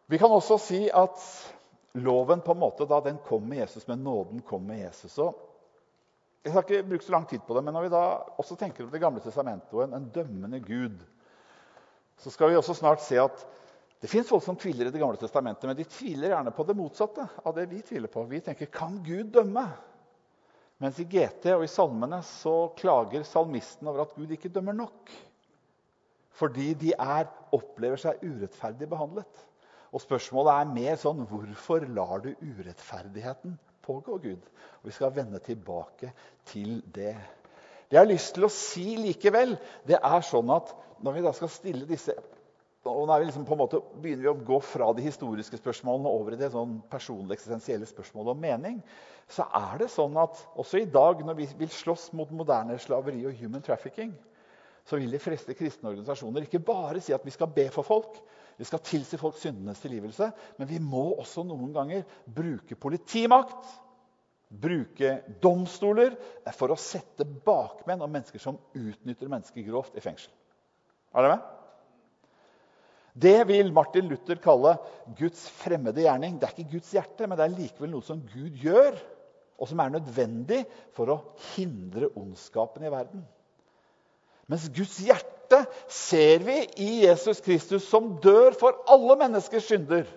Vi 0.10 0.18
kan 0.18 0.34
også 0.34 0.58
si 0.62 0.82
at 0.90 1.22
loven 2.02 2.42
på 2.42 2.58
en 2.58 2.64
måte 2.64 2.90
da 2.90 3.04
den 3.06 3.22
kom 3.26 3.46
med 3.46 3.62
Jesus, 3.62 3.86
men 3.86 4.02
nåden 4.02 4.42
kom 4.50 4.66
med 4.66 4.82
Jesus. 4.82 5.14
Og 5.22 5.38
jeg 6.42 6.56
skal 6.56 6.66
ikke 6.66 6.90
bruke 6.90 7.06
så 7.06 7.14
lang 7.20 7.30
tid 7.30 7.46
på 7.46 7.54
det, 7.54 7.66
men 7.68 7.78
når 7.78 7.86
vi 7.86 7.94
da 7.94 8.04
også 8.42 8.58
tenker 8.58 8.90
på 8.90 8.98
Det 8.98 9.06
gamle 9.06 9.22
testamentet 9.22 9.78
og 9.78 9.86
en, 9.86 9.98
en 10.00 10.12
dømmende 10.18 10.66
Gud, 10.66 10.98
så 12.20 12.32
skal 12.34 12.52
vi 12.52 12.60
også 12.60 12.76
snart 12.78 13.04
se 13.04 13.20
at 13.22 13.46
det 14.00 14.08
fins 14.08 14.30
folk 14.32 14.44
som 14.46 14.56
tviler 14.60 14.88
i 14.88 14.94
Det 14.94 15.00
gamle 15.02 15.20
testamentet, 15.20 15.68
men 15.68 15.76
de 15.76 15.88
tviler 15.88 16.32
gjerne 16.32 16.54
på 16.56 16.64
det 16.68 16.76
motsatte 16.78 17.26
av 17.44 17.56
det 17.56 17.66
vi 17.72 17.82
tviler 17.84 18.12
på. 18.12 18.24
Vi 18.30 18.40
tenker 18.44 18.72
kan 18.72 19.02
Gud 19.04 19.34
dømme? 19.36 19.66
Mens 20.80 21.00
i 21.04 21.08
GT 21.12 21.50
og 21.58 21.66
i 21.66 21.72
salmene 21.72 22.22
så 22.24 22.72
klager 22.80 23.26
salmisten 23.28 23.90
over 23.92 24.06
at 24.06 24.14
Gud 24.16 24.32
ikke 24.32 24.52
dømmer 24.56 24.78
nok. 24.78 25.12
Fordi 26.40 26.72
de 26.80 26.94
er, 26.96 27.28
opplever 27.52 28.00
seg 28.00 28.24
urettferdig 28.24 28.88
behandlet. 28.88 29.42
Og 29.92 30.00
spørsmålet 30.00 30.54
er 30.54 30.72
mer 30.72 31.00
sånn 31.02 31.26
hvorfor 31.28 31.84
lar 31.92 32.24
du 32.24 32.30
urettferdigheten 32.40 33.58
pågå, 33.84 34.16
Gud? 34.24 34.48
Og 34.80 34.88
Vi 34.88 34.96
skal 34.96 35.12
vende 35.16 35.42
tilbake 35.44 36.14
til 36.48 36.80
det. 36.96 37.18
Det 37.90 37.98
jeg 37.98 38.04
har 38.04 38.12
lyst 38.12 38.36
til 38.36 38.46
å 38.46 38.52
si 38.54 38.86
likevel, 39.02 39.56
det 39.90 39.98
er 39.98 40.26
sånn 40.26 40.52
at 40.54 40.76
når 41.02 41.16
vi 41.16 41.24
da 41.26 41.34
skal 41.34 41.50
stille 41.52 41.90
disse 41.90 42.14
og 42.88 43.06
nå 43.10 43.16
liksom 43.22 43.44
måte 43.60 43.82
begynner 44.00 44.24
vi 44.24 44.30
å 44.32 44.46
gå 44.48 44.58
fra 44.64 44.88
de 44.96 45.04
historiske 45.04 45.58
spørsmålene 45.60 46.12
over 46.16 46.34
i 46.34 46.40
det 46.40 46.48
sånn 46.54 46.78
personlige 46.90 47.36
eksistensielle 47.36 47.88
spørsmålet 47.90 48.32
om 48.32 48.40
mening. 48.42 48.78
Så 49.30 49.46
er 49.46 49.82
det 49.82 49.90
sånn 49.94 50.16
at 50.18 50.40
også 50.60 50.80
i 50.80 50.88
dag, 50.90 51.20
når 51.26 51.38
vi 51.42 51.48
vil 51.60 51.72
slåss 51.74 52.08
mot 52.18 52.32
moderne 52.34 52.80
slaveri 52.82 53.26
og 53.28 53.36
human 53.38 53.66
trafficking, 53.66 54.14
så 54.88 54.98
vil 54.98 55.12
de 55.12 55.22
fleste 55.22 55.54
kristne 55.60 55.92
organisasjoner 55.92 56.48
ikke 56.48 56.64
bare 56.66 57.04
si 57.04 57.14
at 57.14 57.26
vi 57.28 57.36
skal 57.36 57.52
be 57.54 57.68
for 57.74 57.86
folk, 57.86 58.16
vi 58.58 58.68
skal 58.68 58.82
tilsi 58.84 59.20
folk 59.20 59.38
syndenes 59.40 59.84
tilgivelse, 59.84 60.32
men 60.58 60.72
vi 60.72 60.80
må 60.82 61.12
også 61.20 61.44
noen 61.48 61.76
ganger 61.76 62.08
bruke 62.26 62.80
politimakt, 62.80 63.70
bruke 64.50 65.14
domstoler, 65.44 66.16
for 66.58 66.74
å 66.74 66.80
sette 66.80 67.26
bakmenn 67.26 68.02
og 68.02 68.12
mennesker 68.12 68.42
som 68.42 68.58
utnytter 68.74 69.30
mennesker 69.30 69.66
grovt, 69.68 69.96
i 69.96 70.04
fengsel. 70.04 70.34
Er 71.14 71.26
dere 71.26 71.38
med? 71.38 71.56
Det 73.20 73.40
vil 73.50 73.72
Martin 73.76 74.08
Luther 74.08 74.40
kalle 74.42 74.76
Guds 75.18 75.42
fremmede 75.60 76.06
gjerning. 76.06 76.38
Det 76.40 76.48
er 76.48 76.54
ikke 76.56 76.78
Guds 76.78 76.92
hjerte, 76.96 77.28
men 77.28 77.38
det 77.38 77.46
er 77.46 77.58
likevel 77.58 77.92
noe 77.92 78.06
som 78.06 78.22
Gud 78.32 78.62
gjør, 78.62 78.96
og 79.60 79.68
som 79.68 79.82
er 79.84 79.92
nødvendig 79.92 80.62
for 80.96 81.12
å 81.12 81.18
hindre 81.52 82.12
ondskapen 82.18 82.86
i 82.86 82.94
verden. 82.94 83.26
Mens 84.50 84.70
Guds 84.74 84.96
hjerte 85.04 85.64
ser 85.92 86.46
vi 86.46 86.62
i 86.82 86.90
Jesus 87.04 87.42
Kristus, 87.44 87.86
som 87.90 88.16
dør 88.24 88.56
for 88.58 88.80
alle 88.90 89.18
menneskers 89.20 89.68
synder. 89.68 90.08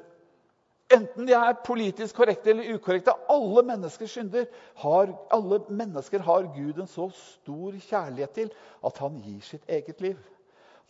Enten 0.92 1.26
de 1.28 1.32
er 1.36 1.56
politisk 1.64 2.18
korrekte 2.18 2.52
eller 2.52 2.74
ukorrekte. 2.76 3.14
Alle 3.32 3.62
mennesker 3.64 4.10
synder 4.10 4.48
har, 4.82 5.12
alle 5.32 5.60
mennesker 5.72 6.24
har 6.26 6.50
Gud 6.52 6.82
en 6.82 6.90
så 6.90 7.08
stor 7.16 7.78
kjærlighet 7.88 8.34
til 8.36 8.52
at 8.84 9.00
han 9.00 9.20
gir 9.24 9.40
sitt 9.46 9.64
eget 9.68 10.04
liv. 10.04 10.20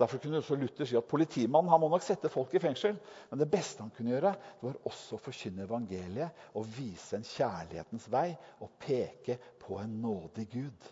Derfor 0.00 0.18
kunne 0.18 0.40
også 0.40 0.56
Luther 0.58 0.88
si 0.88 0.96
at 0.98 1.06
politimannen 1.06 1.70
han 1.70 1.80
må 1.82 1.90
nok 1.92 2.02
sette 2.02 2.30
folk 2.32 2.54
i 2.56 2.62
fengsel. 2.62 2.96
Men 3.30 3.42
det 3.42 3.50
beste 3.52 3.84
han 3.84 3.92
kunne 3.94 4.10
gjøre, 4.14 4.32
det 4.34 4.66
var 4.66 4.80
også 4.90 5.18
å 5.18 5.22
forkynne 5.22 5.66
evangeliet 5.68 6.48
og 6.58 6.66
vise 6.74 7.20
en 7.20 7.28
kjærlighetens 7.28 8.08
vei 8.10 8.30
og 8.64 8.72
peke 8.82 9.38
på 9.62 9.78
en 9.82 10.00
nådig 10.02 10.48
Gud. 10.56 10.90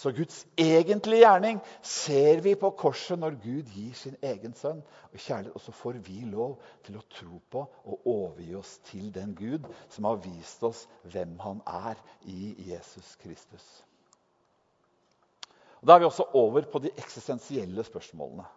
Så 0.00 0.14
Guds 0.16 0.46
egentlige 0.56 1.26
gjerning 1.26 1.58
ser 1.84 2.40
vi 2.40 2.54
på 2.56 2.70
korset 2.72 3.20
når 3.20 3.34
Gud 3.42 3.68
gir 3.74 3.92
sin 3.98 4.14
egen 4.24 4.54
sønn. 4.56 4.80
Og 5.10 5.18
kjærlighet, 5.20 5.52
og 5.58 5.60
så 5.60 5.74
får 5.76 5.98
vi 6.06 6.22
lov 6.30 6.54
til 6.86 6.96
å 6.96 7.04
tro 7.12 7.40
på 7.52 7.66
og 7.84 8.08
overgi 8.08 8.54
oss 8.56 8.78
til 8.88 9.10
den 9.12 9.34
Gud 9.36 9.68
som 9.92 10.08
har 10.08 10.22
vist 10.24 10.64
oss 10.64 10.86
hvem 11.04 11.36
han 11.44 11.60
er 11.68 12.00
i 12.24 12.54
Jesus 12.70 13.12
Kristus. 13.20 13.66
Og 15.82 15.88
Da 15.88 15.94
er 15.94 16.00
vi 16.00 16.08
også 16.08 16.30
over 16.32 16.64
på 16.72 16.80
de 16.80 16.96
eksistensielle 16.96 17.84
spørsmålene. 17.84 18.48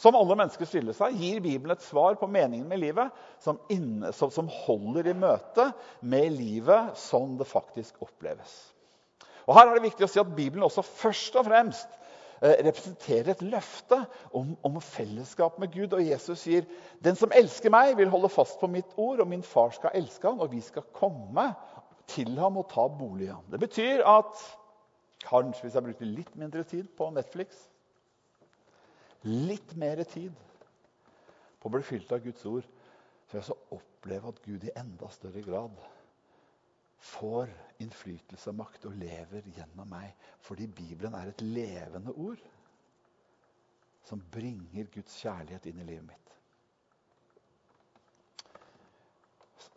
Som 0.00 0.16
alle 0.16 0.34
mennesker 0.34 0.66
stiller 0.66 0.96
seg, 0.96 1.14
gir 1.20 1.44
Bibelen 1.44 1.76
et 1.76 1.84
svar 1.84 2.16
på 2.18 2.26
meningen 2.26 2.66
med 2.68 2.80
livet 2.80 3.12
som, 3.44 3.60
inne, 3.70 4.10
som, 4.16 4.48
holder 4.64 5.12
i 5.12 5.14
møte 5.18 5.68
med 6.00 6.32
livet 6.34 6.96
som 6.98 7.36
det 7.38 7.46
faktisk 7.46 8.00
oppleves. 8.02 8.73
Og 9.46 9.54
Her 9.54 9.68
er 9.68 9.76
det 9.76 9.84
viktig 9.84 10.06
å 10.06 10.10
si 10.10 10.20
at 10.22 10.32
Bibelen 10.36 10.64
også 10.64 10.84
først 10.86 11.36
og 11.36 11.46
fremst 11.48 11.90
eh, 12.40 12.56
representerer 12.64 13.34
et 13.34 13.44
løfte 13.44 13.98
om, 14.32 14.54
om, 14.64 14.80
fellesskap 14.80 15.58
med 15.60 15.72
Gud. 15.74 15.92
Og 15.92 16.04
Jesus 16.06 16.46
sier, 16.46 16.64
'Den 17.04 17.16
som 17.16 17.32
elsker 17.34 17.72
meg, 17.72 17.96
vil 17.98 18.12
holde 18.12 18.32
fast 18.32 18.60
på 18.60 18.70
mitt 18.70 18.96
ord, 18.96 19.20
og 19.20 19.28
min 19.28 19.42
far 19.42 19.70
skal 19.76 19.94
elske 19.94 20.28
ham, 20.28 20.40
og 20.40 20.52
vi 20.52 20.60
skal 20.60 20.86
komme 20.92 21.50
til 22.06 22.38
ham 22.38 22.56
og 22.56 22.68
ta 22.72 22.88
bolig 22.88 23.28
i 23.28 23.32
ham.' 23.32 23.50
Det 23.52 23.60
betyr 23.60 24.04
at 24.06 24.46
kanskje 25.24 25.62
hvis 25.62 25.74
jeg 25.74 25.84
brukte 25.84 26.04
litt 26.04 26.36
mindre 26.36 26.62
tid 26.62 26.88
på 26.96 27.10
Netflix, 27.10 27.68
litt 29.24 29.76
mer 29.76 30.02
tid 30.04 30.32
på 31.60 31.68
å 31.68 31.72
bli 31.72 31.82
fylt 31.82 32.12
av 32.12 32.20
Guds 32.24 32.44
ord, 32.44 32.64
så 33.24 33.32
vil 33.32 33.40
jeg 33.40 33.48
så 33.48 33.56
oppleve 33.72 34.28
at 34.28 34.42
Gud 34.44 34.64
i 34.64 34.72
enda 34.76 35.08
større 35.08 35.42
grad 35.42 35.84
får 37.04 37.52
innflytelse 37.82 38.50
og 38.52 38.58
makt 38.62 38.86
og 38.88 38.98
lever 38.98 39.46
gjennom 39.54 39.88
meg. 39.90 40.12
Fordi 40.44 40.68
Bibelen 40.70 41.16
er 41.18 41.30
et 41.30 41.44
levende 41.44 42.14
ord 42.14 42.40
som 44.04 44.20
bringer 44.32 44.88
Guds 44.92 45.16
kjærlighet 45.20 45.70
inn 45.70 45.80
i 45.80 45.88
livet 45.88 46.06
mitt. 46.08 46.20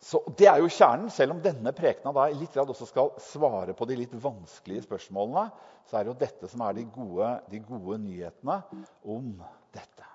Så 0.08 0.22
Det 0.36 0.46
er 0.48 0.60
jo 0.62 0.70
kjernen. 0.72 1.10
Selv 1.12 1.34
om 1.34 1.42
denne 1.44 1.72
prekena 1.76 2.14
da 2.16 2.28
litt 2.32 2.56
også 2.56 2.86
skal 2.88 3.10
svare 3.20 3.74
på 3.76 3.88
de 3.88 3.96
litt 3.98 4.14
vanskelige 4.16 4.86
spørsmålene, 4.86 5.50
så 5.88 5.98
er 5.98 6.04
det 6.04 6.12
jo 6.12 6.20
dette 6.20 6.48
som 6.48 6.62
er 6.64 6.76
de 6.76 6.84
gode, 6.92 7.28
de 7.50 7.60
gode 7.64 7.98
nyhetene 8.00 8.60
om 9.04 9.34
dette. 9.74 10.06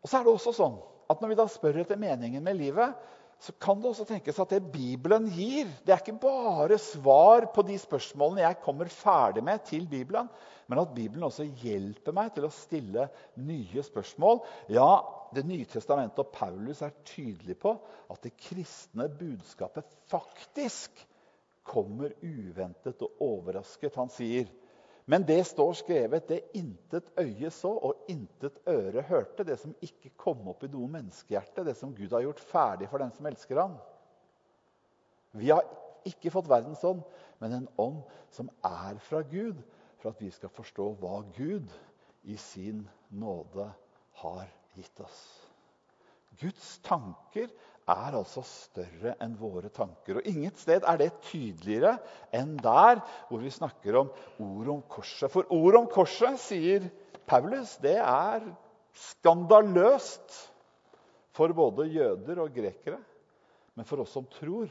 Og 0.00 0.08
så 0.08 0.18
er 0.18 0.26
det 0.26 0.34
også 0.34 0.54
sånn 0.56 0.78
at 1.10 1.18
Når 1.18 1.32
vi 1.32 1.36
da 1.40 1.44
spør 1.50 1.80
etter 1.82 1.98
meningen 1.98 2.44
med 2.46 2.54
livet, 2.54 2.94
så 3.40 3.54
kan 3.56 3.80
det 3.80 3.88
også 3.88 4.04
tenkes 4.08 4.38
at 4.42 4.50
det 4.52 4.66
Bibelen 4.72 5.30
gir, 5.32 5.68
det 5.86 5.94
er 5.94 6.02
ikke 6.02 6.18
bare 6.20 6.76
svar 6.82 7.46
på 7.54 7.64
de 7.64 7.78
spørsmålene 7.80 8.44
jeg 8.44 8.58
kommer 8.64 8.90
ferdig 8.92 9.44
med 9.46 9.62
til 9.64 9.86
Bibelen, 9.88 10.28
men 10.68 10.82
at 10.82 10.92
Bibelen 10.94 11.24
også 11.26 11.46
hjelper 11.62 12.14
meg 12.14 12.34
til 12.34 12.46
å 12.46 12.52
stille 12.54 13.08
nye 13.40 13.84
spørsmål. 13.86 14.42
Ja, 14.70 15.00
Det 15.30 15.44
nye 15.46 15.64
testamentet 15.70 16.18
og 16.18 16.32
Paulus 16.34 16.80
er 16.82 16.90
tydelig 17.06 17.54
på 17.62 17.70
at 18.10 18.24
det 18.24 18.32
kristne 18.34 19.06
budskapet 19.06 19.86
faktisk 20.10 20.98
kommer 21.62 22.10
uventet 22.18 23.02
og 23.06 23.22
overrasket. 23.22 23.94
Han 23.94 24.10
sier 24.10 24.48
men 25.04 25.24
det 25.26 25.40
står 25.46 25.72
skrevet, 25.80 26.28
det 26.28 26.42
intet 26.58 27.10
øye 27.18 27.50
så 27.50 27.70
og 27.72 28.04
intet 28.12 28.60
øre 28.68 29.02
hørte, 29.08 29.44
det 29.44 29.58
som 29.58 29.74
ikke 29.82 30.12
kom 30.20 30.48
opp 30.52 30.64
i 30.64 30.70
noe 30.72 30.88
menneskehjerte, 30.90 31.64
det 31.66 31.76
som 31.78 31.94
Gud 31.96 32.12
har 32.12 32.24
gjort 32.26 32.42
ferdig 32.50 32.88
for 32.90 33.02
den 33.02 33.12
som 33.16 33.28
elsker 33.30 33.60
ham. 33.62 33.76
Vi 35.32 35.50
har 35.50 35.64
ikke 36.08 36.32
fått 36.32 36.50
verdens 36.50 36.84
ånd, 36.84 37.02
men 37.40 37.56
en 37.56 37.68
ånd 37.80 38.02
som 38.34 38.50
er 38.66 38.98
fra 39.04 39.22
Gud, 39.26 39.58
for 40.00 40.12
at 40.12 40.20
vi 40.22 40.30
skal 40.32 40.52
forstå 40.52 40.86
hva 41.00 41.20
Gud 41.36 41.72
i 42.24 42.36
sin 42.40 42.84
nåde 43.10 43.66
har 44.22 44.48
gitt 44.76 45.02
oss. 45.04 45.20
Guds 46.40 46.78
tanker 46.86 47.50
er 47.90 48.16
altså 48.18 48.42
større 48.46 49.14
enn 49.22 49.36
våre 49.38 49.70
tanker. 49.74 50.20
Og 50.20 50.28
Inget 50.30 50.60
sted 50.62 50.86
er 50.86 51.00
det 51.00 51.10
tydeligere 51.28 51.96
enn 52.36 52.56
der 52.60 53.02
hvor 53.28 53.42
vi 53.42 53.52
snakker 53.52 54.00
om 54.02 54.12
ordet 54.38 54.74
om 54.74 54.82
korset. 54.88 55.30
For 55.32 55.48
ordet 55.54 55.82
om 55.82 55.88
korset, 55.90 56.38
sier 56.42 56.88
Paulus, 57.30 57.76
det 57.82 57.98
er 57.98 58.46
skandaløst 59.10 60.38
for 61.36 61.54
både 61.56 61.88
jøder 61.92 62.42
og 62.42 62.54
grekere. 62.54 62.98
Men 63.78 63.86
for 63.86 64.02
oss 64.02 64.12
som 64.16 64.26
tror, 64.28 64.70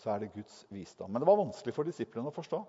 så 0.00 0.14
er 0.14 0.22
det 0.22 0.34
Guds 0.34 0.62
visdom. 0.72 1.10
Men 1.10 1.22
det 1.22 1.28
var 1.28 1.40
vanskelig 1.40 1.74
for 1.76 1.88
disiplene 1.88 2.30
å 2.30 2.36
forstå. 2.36 2.60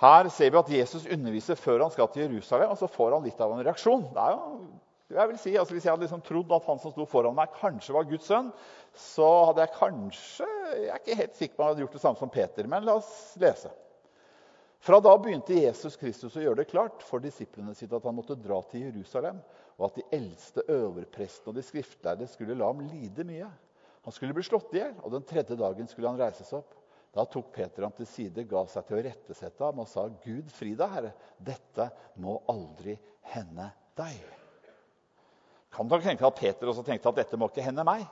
Her 0.00 0.28
ser 0.32 0.52
vi 0.52 0.60
at 0.60 0.70
Jesus 0.72 1.08
underviser 1.12 1.58
før 1.60 1.82
han 1.84 1.92
skal 1.92 2.08
til 2.12 2.24
Jerusalem, 2.24 2.70
og 2.72 2.78
så 2.80 2.88
får 2.88 3.16
han 3.18 3.26
litt 3.26 3.40
av 3.44 3.52
en 3.52 3.64
reaksjon. 3.66 4.06
Det 4.14 4.22
er 4.22 4.36
jo 4.36 4.69
jeg 5.10 5.28
vil 5.30 5.38
si, 5.42 5.52
altså 5.58 5.74
Hvis 5.74 5.86
jeg 5.86 5.92
hadde 5.92 6.06
liksom 6.06 6.24
trodd 6.26 6.52
at 6.54 6.66
han 6.70 6.80
som 6.82 6.94
sto 6.94 7.06
foran 7.08 7.36
meg, 7.36 7.52
kanskje 7.58 7.94
var 7.96 8.08
Guds 8.08 8.28
sønn, 8.30 8.50
så 8.94 9.28
hadde 9.50 9.64
jeg 9.64 9.76
kanskje 9.76 10.48
Jeg 10.74 10.90
er 10.94 11.02
ikke 11.02 11.20
helt 11.20 11.38
sikker 11.38 11.56
på 11.56 11.62
om 11.62 11.66
jeg 11.66 11.74
hadde 11.74 11.84
gjort 11.86 11.96
det 11.98 12.02
samme 12.04 12.20
som 12.20 12.34
Peter, 12.34 12.68
men 12.70 12.86
la 12.86 12.98
oss 13.00 13.14
lese. 13.42 13.72
Fra 14.80 14.96
da 15.04 15.12
begynte 15.20 15.58
Jesus 15.58 15.98
Kristus 16.00 16.38
å 16.38 16.44
gjøre 16.44 16.62
det 16.62 16.70
klart 16.70 17.02
for 17.04 17.20
disiplene 17.20 17.74
sitt 17.76 17.92
at 17.92 18.06
han 18.08 18.16
måtte 18.16 18.38
dra 18.40 18.62
til 18.70 18.86
Jerusalem, 18.86 19.42
og 19.76 19.90
at 19.90 19.98
de 19.98 20.06
eldste 20.16 20.64
øverprestene 20.72 21.52
og 21.52 21.58
de 21.58 21.64
skriftlærde 21.66 22.28
skulle 22.30 22.56
la 22.56 22.70
ham 22.70 22.80
lide 22.88 23.26
mye. 23.28 23.50
Han 24.06 24.16
skulle 24.16 24.32
bli 24.36 24.46
slått 24.46 24.72
i 24.72 24.80
hjel, 24.80 24.96
og 25.04 25.12
den 25.12 25.28
tredje 25.28 25.58
dagen 25.60 25.90
skulle 25.90 26.08
han 26.08 26.20
reises 26.20 26.54
opp. 26.56 26.72
Da 27.12 27.26
tok 27.28 27.52
Peter 27.52 27.84
ham 27.84 27.92
til 27.92 28.08
side, 28.08 28.48
ga 28.48 28.64
seg 28.70 28.88
til 28.88 29.00
å 29.00 29.04
rettesette 29.04 29.66
ham 29.66 29.84
og 29.84 29.90
sa, 29.90 30.08
'Gud 30.08 30.48
fri 30.54 30.72
deg, 30.78 30.96
Herre. 30.96 31.14
Dette 31.36 31.90
må 32.22 32.40
aldri 32.48 32.96
hende 33.34 33.72
deg.' 33.98 34.39
Kan 35.74 35.88
dere 35.90 36.02
tenke 36.02 36.26
at 36.26 36.34
Peter 36.38 36.68
også 36.68 36.82
tenkte 36.86 37.08
at 37.08 37.20
dette 37.22 37.38
må 37.38 37.48
ikke 37.50 37.64
hende 37.64 37.84
meg? 37.86 38.04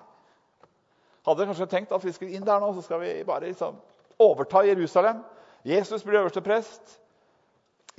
Hadde 1.27 1.47
kanskje 1.49 1.69
tenkt 1.71 1.93
at 1.93 2.05
vi 2.05 2.15
skulle 2.15 2.39
inn 2.39 2.47
der 2.47 2.61
nå, 2.63 2.71
så 2.77 2.85
skal 2.87 3.03
vi 3.03 3.13
bare 3.27 3.49
liksom 3.51 3.77
overta 4.23 4.63
Jerusalem? 4.67 5.23
Jesus 5.67 6.05
blir 6.07 6.21
øverste 6.21 6.41
prest. 6.41 6.99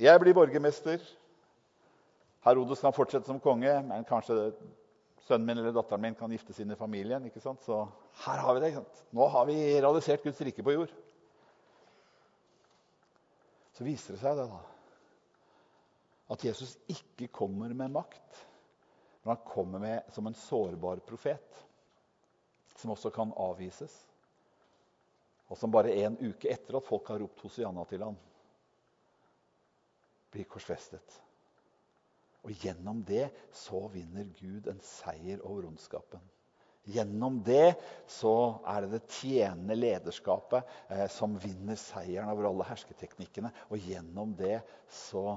Jeg 0.00 0.20
blir 0.20 0.34
borgermester. 0.34 1.02
Herodes 2.44 2.80
kan 2.80 2.96
fortsette 2.96 3.28
som 3.28 3.40
konge, 3.40 3.72
men 3.84 4.06
kanskje 4.08 4.52
sønnen 5.26 5.46
min 5.46 5.60
eller 5.60 5.74
datteren 5.76 6.02
min 6.02 6.16
kan 6.16 6.32
gifte 6.32 6.56
i 6.56 6.74
familien. 6.74 7.24
ikke 7.24 7.40
sant? 7.40 7.62
Så 7.62 7.86
her 8.24 8.40
har 8.40 8.54
vi 8.54 8.60
det. 8.60 8.66
ikke 8.72 8.80
sant? 8.80 9.04
Nå 9.12 9.28
har 9.28 9.44
vi 9.46 9.80
realisert 9.80 10.22
Guds 10.22 10.40
rike 10.40 10.62
på 10.62 10.72
jord. 10.72 10.94
Så 13.76 13.84
viser 13.84 14.16
det 14.16 14.20
seg 14.20 14.36
det 14.36 14.48
da, 14.48 14.60
at 16.30 16.44
Jesus 16.44 16.76
ikke 16.88 17.28
kommer 17.32 17.72
med 17.74 17.92
makt, 17.94 18.40
men 19.22 19.36
han 19.36 19.44
kommer 19.46 19.78
med 19.78 20.12
som 20.14 20.26
en 20.26 20.34
sårbar 20.34 21.02
profet, 21.06 21.64
som 22.76 22.90
også 22.94 23.10
kan 23.12 23.32
avvises. 23.36 23.94
Og 25.50 25.58
som 25.58 25.72
bare 25.72 25.92
en 26.04 26.16
uke 26.20 26.48
etter 26.48 26.78
at 26.78 26.86
folk 26.86 27.10
har 27.10 27.20
ropt 27.20 27.42
Hosianna 27.44 27.84
til 27.90 28.04
ham, 28.06 28.16
blir 30.30 30.46
korsfestet. 30.48 31.20
Og 32.46 32.54
gjennom 32.62 33.02
det 33.04 33.26
så 33.52 33.82
vinner 33.92 34.30
Gud 34.38 34.70
en 34.70 34.80
seier 34.84 35.42
over 35.44 35.66
ondskapen. 35.68 36.22
Gjennom 36.88 37.42
det 37.44 37.74
så 38.08 38.32
er 38.64 38.86
det 38.86 38.94
det 38.94 39.18
tjenende 39.18 39.76
lederskapet 39.76 40.70
eh, 40.88 41.06
som 41.12 41.36
vinner 41.38 41.76
seieren 41.76 42.30
over 42.32 42.48
alle 42.48 42.66
hersketeknikkene. 42.70 43.50
Og 43.68 43.84
gjennom 43.84 44.32
det 44.38 44.62
så 44.88 45.36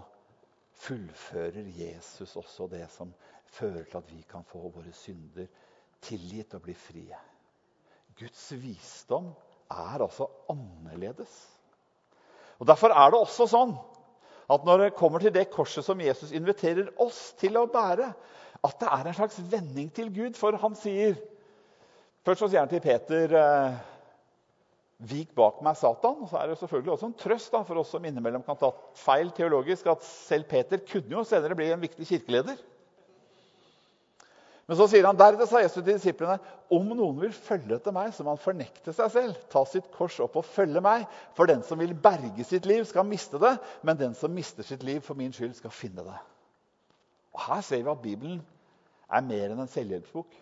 fullfører 0.83 1.67
Jesus 1.75 2.37
også 2.39 2.69
det 2.71 2.85
som 2.93 3.11
fører 3.53 3.85
til 3.87 3.99
at 3.99 4.11
vi 4.11 4.21
kan 4.29 4.45
få 4.49 4.67
våre 4.73 4.93
synder 4.97 5.47
tilgitt 6.03 6.53
og 6.57 6.65
bli 6.65 6.75
frie. 6.77 7.19
Guds 8.19 8.45
visdom 8.61 9.31
er 9.71 10.03
altså 10.03 10.27
annerledes. 10.51 11.33
Og 12.59 12.67
Derfor 12.69 12.93
er 12.93 13.11
det 13.11 13.19
også 13.19 13.47
sånn 13.49 13.73
at 14.53 14.65
når 14.67 14.81
det 14.81 14.95
kommer 14.97 15.23
til 15.23 15.33
det 15.33 15.49
korset 15.53 15.85
som 15.85 16.01
Jesus 16.03 16.33
inviterer 16.35 16.91
oss 17.01 17.31
til 17.39 17.57
å 17.57 17.67
bære, 17.71 18.11
at 18.63 18.75
det 18.79 18.89
er 18.91 19.07
en 19.07 19.17
slags 19.17 19.39
vending 19.51 19.89
til 19.95 20.11
Gud. 20.13 20.37
For 20.39 20.55
han 20.59 20.75
sier 20.79 21.17
Først 22.23 22.39
så 22.39 22.47
sier 22.47 22.61
han 22.61 22.69
til 22.71 22.79
Peter 22.79 23.33
eh, 23.35 23.79
Vik 25.03 25.33
bak 25.35 25.57
meg, 25.65 25.75
Satan. 25.75 26.21
Og 26.23 26.29
så 26.31 26.37
er 26.39 26.47
det 26.47 26.59
selvfølgelig 26.61 26.93
også 26.93 27.09
en 27.09 27.17
trøst 27.19 27.51
da, 27.51 27.59
for 27.67 27.81
oss 27.81 27.89
som 27.91 28.05
innimellom 28.07 28.45
kan 28.45 28.55
ta 28.59 28.69
feil 28.95 29.33
teologisk, 29.35 29.89
at 29.91 30.05
selv 30.07 30.47
Peter 30.47 30.79
kunne 30.87 31.17
jo 31.17 31.25
senere 31.27 31.57
bli 31.59 31.67
en 31.73 31.83
viktig 31.83 32.07
kirkeleder. 32.07 32.61
Men 34.63 34.79
så 34.79 34.85
sier 34.87 35.03
han 35.03 35.17
deretter 35.19 35.47
sa 35.49 35.59
Jesus 35.59 35.81
til 35.81 35.89
disiplene 35.89 36.37
om 36.71 36.85
noen 36.95 37.17
vil 37.19 37.33
følge 37.35 37.75
etter 37.75 37.95
meg, 37.95 38.13
så 38.15 38.23
må 38.23 38.31
han 38.31 38.39
fornekte 38.39 38.93
seg 38.95 39.11
selv, 39.11 39.41
ta 39.51 39.65
sitt 39.67 39.89
kors 39.91 40.15
opp 40.23 40.37
og 40.39 40.47
følge 40.47 40.79
meg. 40.83 41.03
For 41.35 41.49
den 41.51 41.65
som 41.67 41.81
vil 41.83 41.91
berge 41.99 42.45
sitt 42.47 42.67
liv, 42.69 42.85
skal 42.87 43.07
miste 43.07 43.41
det, 43.43 43.57
men 43.83 43.99
den 43.99 44.15
som 44.15 44.31
mister 44.31 44.63
sitt 44.63 44.85
liv 44.87 45.03
for 45.03 45.19
min 45.19 45.35
skyld, 45.35 45.57
skal 45.59 45.75
finne 45.75 46.07
det. 46.07 46.15
Og 47.35 47.43
Her 47.49 47.61
ser 47.65 47.83
vi 47.83 47.91
at 47.91 48.03
Bibelen 48.03 48.39
er 49.11 49.27
mer 49.27 49.51
enn 49.51 49.61
en 49.65 49.71
selvhjelpsbok. 49.71 50.39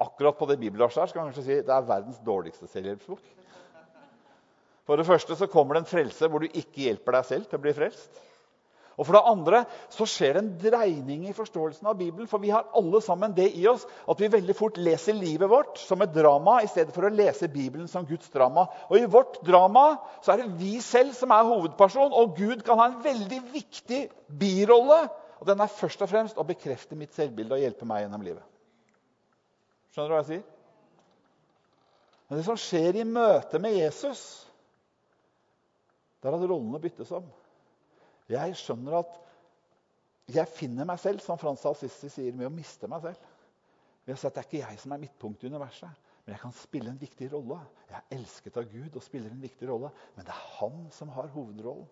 Akkurat 0.00 0.36
på 0.36 0.48
det 0.48 0.60
bibelverset 0.60 1.02
her 1.02 1.10
skal 1.10 1.20
man 1.20 1.30
kanskje 1.32 1.46
si 1.46 1.60
det 1.64 1.74
er 1.74 1.88
verdens 1.88 2.20
dårligste 2.24 2.68
selvhjelpsbok. 2.72 3.20
For 4.88 5.00
det 5.00 5.06
første 5.06 5.36
så 5.36 5.48
kommer 5.48 5.76
det 5.76 5.84
en 5.84 5.90
frelse 5.90 6.28
hvor 6.28 6.42
du 6.42 6.48
ikke 6.50 6.86
hjelper 6.86 7.18
deg 7.18 7.28
selv 7.28 7.48
til 7.48 7.60
å 7.60 7.64
bli 7.64 7.74
frelst. 7.76 8.20
Og 9.00 9.06
For 9.08 9.16
det 9.16 9.22
andre 9.30 9.62
så 9.88 10.04
skjer 10.04 10.36
det 10.36 10.40
en 10.42 10.50
dreining 10.60 11.22
i 11.30 11.32
forståelsen 11.32 11.86
av 11.88 11.96
Bibelen. 11.96 12.28
For 12.28 12.42
vi 12.42 12.50
har 12.52 12.68
alle 12.76 13.00
sammen 13.00 13.32
det 13.32 13.46
i 13.56 13.64
oss 13.70 13.86
at 14.04 14.20
vi 14.20 14.28
veldig 14.28 14.56
fort 14.58 14.76
leser 14.76 15.16
livet 15.16 15.48
vårt 15.48 15.80
som 15.80 16.04
et 16.04 16.12
drama 16.12 16.58
i 16.60 16.68
stedet 16.68 16.92
for 16.92 17.08
å 17.08 17.12
lese 17.14 17.48
Bibelen 17.48 17.88
som 17.88 18.04
Guds 18.04 18.28
drama. 18.34 18.66
Og 18.90 19.00
I 19.00 19.08
vårt 19.08 19.40
drama 19.46 19.86
så 20.20 20.34
er 20.34 20.42
det 20.42 20.60
vi 20.60 20.74
selv 20.84 21.16
som 21.16 21.32
er 21.32 21.48
hovedperson, 21.48 22.12
og 22.12 22.36
Gud 22.36 22.60
kan 22.66 22.82
ha 22.82 22.90
en 22.90 23.00
veldig 23.06 23.40
viktig 23.54 24.02
birolle. 24.42 25.00
Og 25.40 25.48
Den 25.48 25.64
er 25.64 25.72
først 25.72 26.04
og 26.04 26.12
fremst 26.12 26.36
å 26.36 26.44
bekrefte 26.44 26.98
mitt 27.00 27.16
selvbilde 27.16 27.56
og 27.56 27.64
hjelpe 27.64 27.88
meg 27.88 28.04
gjennom 28.04 28.28
livet. 28.28 28.44
Skjønner 29.94 30.12
du 30.12 30.18
hva 30.18 30.22
jeg 30.26 30.32
sier? 30.34 30.46
Men 32.28 32.38
det 32.38 32.46
som 32.46 32.60
skjer 32.60 33.00
i 33.00 33.08
møte 33.08 33.58
med 33.58 33.80
Jesus, 33.80 34.20
det 36.20 36.28
er 36.28 36.36
at 36.36 36.44
rollene 36.44 36.78
byttes 36.84 37.16
om. 37.16 37.24
Jeg 38.30 38.56
skjønner 38.58 39.00
at 39.00 39.18
jeg 40.30 40.46
finner 40.54 40.86
meg 40.86 41.00
selv, 41.02 41.22
som 41.24 41.38
Frans 41.40 41.64
Alcisti 41.66 42.10
sier, 42.12 42.34
med 42.36 42.46
å 42.46 42.54
miste 42.54 42.86
meg 42.90 43.02
selv. 43.02 43.30
Ved 44.06 44.14
å 44.14 44.20
si 44.20 44.28
at 44.28 44.36
Det 44.36 44.42
er 44.42 44.48
ikke 44.48 44.62
jeg 44.62 44.82
som 44.82 44.94
er 44.94 45.02
midtpunktet 45.02 45.48
i 45.48 45.52
universet, 45.52 46.04
men 46.24 46.34
jeg 46.34 46.42
kan 46.44 46.54
spille 46.54 46.92
en 46.92 47.00
viktig 47.00 47.30
rolle. 47.32 47.58
Jeg 47.88 47.96
er 47.98 48.18
elsket 48.18 48.58
av 48.60 48.68
Gud 48.70 48.96
og 48.96 49.02
spiller 49.02 49.32
en 49.32 49.42
viktig 49.42 49.68
rolle, 49.70 49.90
men 50.14 50.26
det 50.28 50.34
er 50.34 50.46
han 50.60 50.84
som 50.94 51.10
har 51.16 51.32
hovedrollen. 51.34 51.88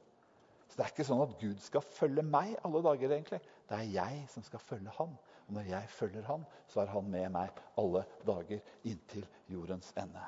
Så 0.69 0.77
Det 0.77 0.85
er 0.85 0.93
ikke 0.93 1.09
sånn 1.09 1.25
at 1.25 1.37
Gud 1.41 1.61
skal 1.65 1.81
følge 1.81 2.23
meg 2.23 2.57
alle 2.65 2.83
dager. 2.85 3.11
egentlig. 3.11 3.41
Det 3.69 3.77
er 3.79 3.93
jeg 3.93 4.25
som 4.29 4.43
skal 4.45 4.61
følge 4.61 4.93
han. 4.99 5.15
Og 5.49 5.55
når 5.57 5.71
jeg 5.71 5.89
følger 5.89 6.27
han, 6.29 6.45
så 6.69 6.83
er 6.83 6.93
han 6.93 7.11
med 7.11 7.31
meg 7.33 7.63
alle 7.81 8.05
dager 8.27 8.61
inntil 8.85 9.25
jordens 9.49 9.93
ende. 9.97 10.21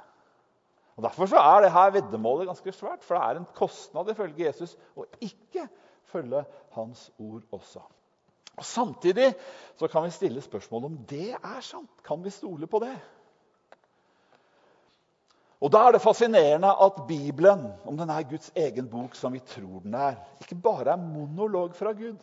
Og 0.96 1.05
Derfor 1.05 1.27
så 1.27 1.37
er 1.37 1.62
det 1.62 1.73
her 1.73 1.90
veddemålet 1.90 2.49
ganske 2.49 2.73
svært, 2.73 3.05
for 3.05 3.16
det 3.16 3.23
er 3.25 3.40
en 3.40 3.53
kostnad 3.55 4.09
ifølge 4.11 4.46
Jesus 4.46 4.77
å 4.96 5.05
ikke 5.20 5.68
følge 6.04 6.44
hans 6.76 7.10
ord 7.18 7.42
også. 7.52 7.82
Og 8.56 8.64
Samtidig 8.64 9.34
så 9.76 9.88
kan 9.88 10.04
vi 10.04 10.10
stille 10.10 10.42
spørsmål 10.42 10.84
om 10.84 10.98
det 11.08 11.30
er 11.32 11.60
sant. 11.60 11.90
Kan 12.06 12.24
vi 12.24 12.30
stole 12.30 12.66
på 12.66 12.78
det? 12.78 12.96
Og 15.60 15.72
Da 15.72 15.78
er 15.86 15.92
det 15.92 16.00
fascinerende 16.00 16.68
at 16.68 17.02
Bibelen, 17.08 17.66
om 17.84 17.96
den 17.96 18.10
er 18.10 18.22
Guds 18.22 18.52
egen 18.56 18.88
bok 18.88 19.14
som 19.14 19.32
vi 19.32 19.38
tror 19.38 19.80
den 19.84 19.94
er, 19.94 20.14
ikke 20.40 20.54
bare 20.54 20.92
er 20.92 20.96
monolog 20.96 21.74
fra 21.76 21.92
Gud. 21.92 22.16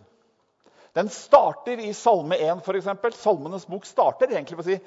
Den 0.96 1.10
starter 1.10 1.78
i 1.78 1.94
Salme 1.94 2.38
1, 2.38 2.62
f.eks. 2.66 3.18
Salmenes 3.22 3.66
bok 3.66 3.86
starter 3.86 4.32
egentlig 4.32 4.58
på, 4.58 4.64
si, 4.64 4.80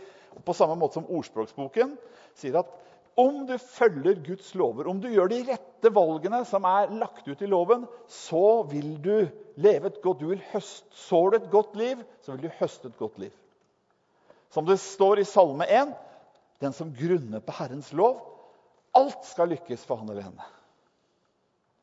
på 0.45 0.53
samme 0.53 0.75
måte 0.75 0.99
som 0.99 1.07
ordspråksboken. 1.07 1.97
sier 2.35 2.59
at 2.59 2.73
om 3.19 3.47
du 3.47 3.57
følger 3.59 4.21
Guds 4.27 4.53
lover, 4.55 4.89
om 4.89 5.01
du 5.01 5.09
gjør 5.11 5.31
de 5.33 5.41
rette 5.49 5.91
valgene 5.95 6.43
som 6.49 6.67
er 6.69 6.93
lagt 7.01 7.27
ut 7.29 7.43
i 7.43 7.49
loven, 7.51 7.87
så 8.09 8.63
vil 8.71 8.95
du 9.03 9.17
leve 9.61 9.91
et 9.91 10.01
godt 10.03 10.23
du 10.23 10.31
vil 10.31 10.45
høst, 10.53 10.87
Sår 10.95 11.31
du 11.31 11.39
et 11.41 11.51
godt 11.53 11.77
liv, 11.79 12.05
så 12.23 12.35
vil 12.35 12.47
du 12.47 12.59
høste 12.61 12.89
et 12.89 12.99
godt 13.01 13.19
liv. 13.19 13.35
Som 14.51 14.67
det 14.67 14.81
står 14.83 15.23
i 15.23 15.29
Salme 15.29 15.67
1.: 15.67 15.93
Den 16.61 16.73
som 16.77 16.95
grunner 16.95 17.41
på 17.41 17.55
Herrens 17.59 17.93
lov, 17.93 18.19
alt 18.95 19.25
skal 19.25 19.53
lykkes 19.53 19.85
for 19.87 20.01
han 20.01 20.11
eller 20.11 20.27
henne. 20.27 20.49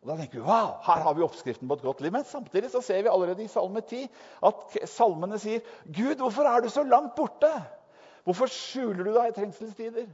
Og 0.04 0.12
da 0.12 0.18
tenker 0.20 0.40
vi, 0.40 0.46
wow, 0.46 0.78
Her 0.86 1.02
har 1.04 1.16
vi 1.16 1.24
oppskriften 1.26 1.68
på 1.68 1.78
et 1.80 1.82
godt 1.84 2.02
liv. 2.02 2.12
Men 2.12 2.24
samtidig 2.24 2.70
så 2.72 2.82
ser 2.82 3.02
vi 3.02 3.12
allerede 3.12 3.44
i 3.44 3.50
Salme 3.52 3.82
10 3.82 4.06
at 4.48 4.78
salmene 4.88 5.40
sier 5.42 5.66
Gud, 5.86 6.16
hvorfor 6.22 6.48
er 6.48 6.62
du 6.64 6.70
så 6.70 6.84
langt 6.84 7.16
borte? 7.16 7.52
Hvorfor 8.28 8.52
skjuler 8.52 9.04
du 9.04 9.14
deg 9.16 9.32
i 9.32 9.36
trengselstider? 9.36 10.08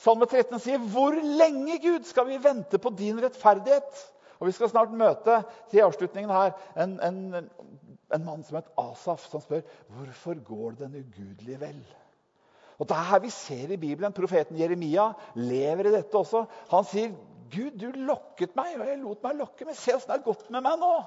Salme 0.00 0.26
13 0.26 0.58
sier, 0.58 0.78
'Hvor 0.80 1.12
lenge, 1.12 1.78
Gud, 1.82 2.04
skal 2.08 2.26
vi 2.26 2.40
vente 2.40 2.78
på 2.78 2.90
din 2.96 3.20
rettferdighet?' 3.20 4.06
Og 4.40 4.46
Vi 4.46 4.52
skal 4.56 4.70
snart 4.72 4.92
møte 4.96 5.42
til 5.68 5.82
avslutningen 5.84 6.30
her 6.32 6.54
en, 6.80 6.94
en, 7.04 7.50
en 8.14 8.24
mann 8.24 8.44
som 8.44 8.56
het 8.56 8.70
Asaf, 8.80 9.26
som 9.28 9.42
spør 9.44 9.60
hvorfor 9.92 10.38
går 10.44 10.78
den 10.78 10.96
ugudelige 11.02 11.60
vel. 11.60 11.82
Og 12.80 12.88
Det 12.88 12.96
er 12.96 13.10
her 13.10 13.20
vi 13.20 13.30
ser 13.30 13.74
i 13.74 13.76
Bibelen. 13.76 14.16
Profeten 14.16 14.56
Jeremia 14.56 15.10
lever 15.36 15.90
i 15.90 15.92
dette 15.92 16.16
også. 16.16 16.46
Han 16.70 16.88
sier, 16.88 17.12
'Gud, 17.52 17.76
du 17.76 17.90
lokket 18.08 18.56
meg, 18.56 18.78
og 18.80 18.86
jeg 18.88 19.02
lot 19.02 19.22
meg 19.26 19.36
lokke, 19.36 19.66
men 19.68 19.76
se 19.76 19.92
åssen 19.92 20.08
det 20.08 20.16
har 20.16 20.28
gått 20.32 20.48
med 20.50 20.64
meg 20.64 20.78
nå.' 20.80 21.00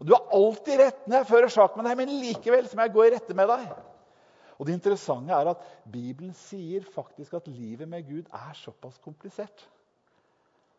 Og 0.00 0.06
Du 0.08 0.14
har 0.14 0.32
alltid 0.32 0.80
rett 0.80 1.04
når 1.06 1.20
jeg 1.20 1.28
fører 1.28 1.52
sak 1.52 1.76
med 1.76 1.84
deg, 1.84 1.98
men 2.00 2.20
likevel 2.22 2.70
må 2.72 2.86
jeg 2.86 2.94
gå 2.96 3.04
i 3.04 3.12
rette 3.12 3.36
med 3.36 3.52
deg. 3.52 3.68
Og 4.64 4.70
det 4.70 4.78
interessante 4.78 5.36
er 5.36 5.50
at 5.50 5.64
Bibelen 5.92 6.32
sier 6.32 6.86
faktisk 6.88 7.34
at 7.36 7.48
livet 7.52 7.84
med 7.84 8.06
Gud 8.08 8.30
er 8.32 8.54
såpass 8.56 8.96
komplisert. 9.04 9.66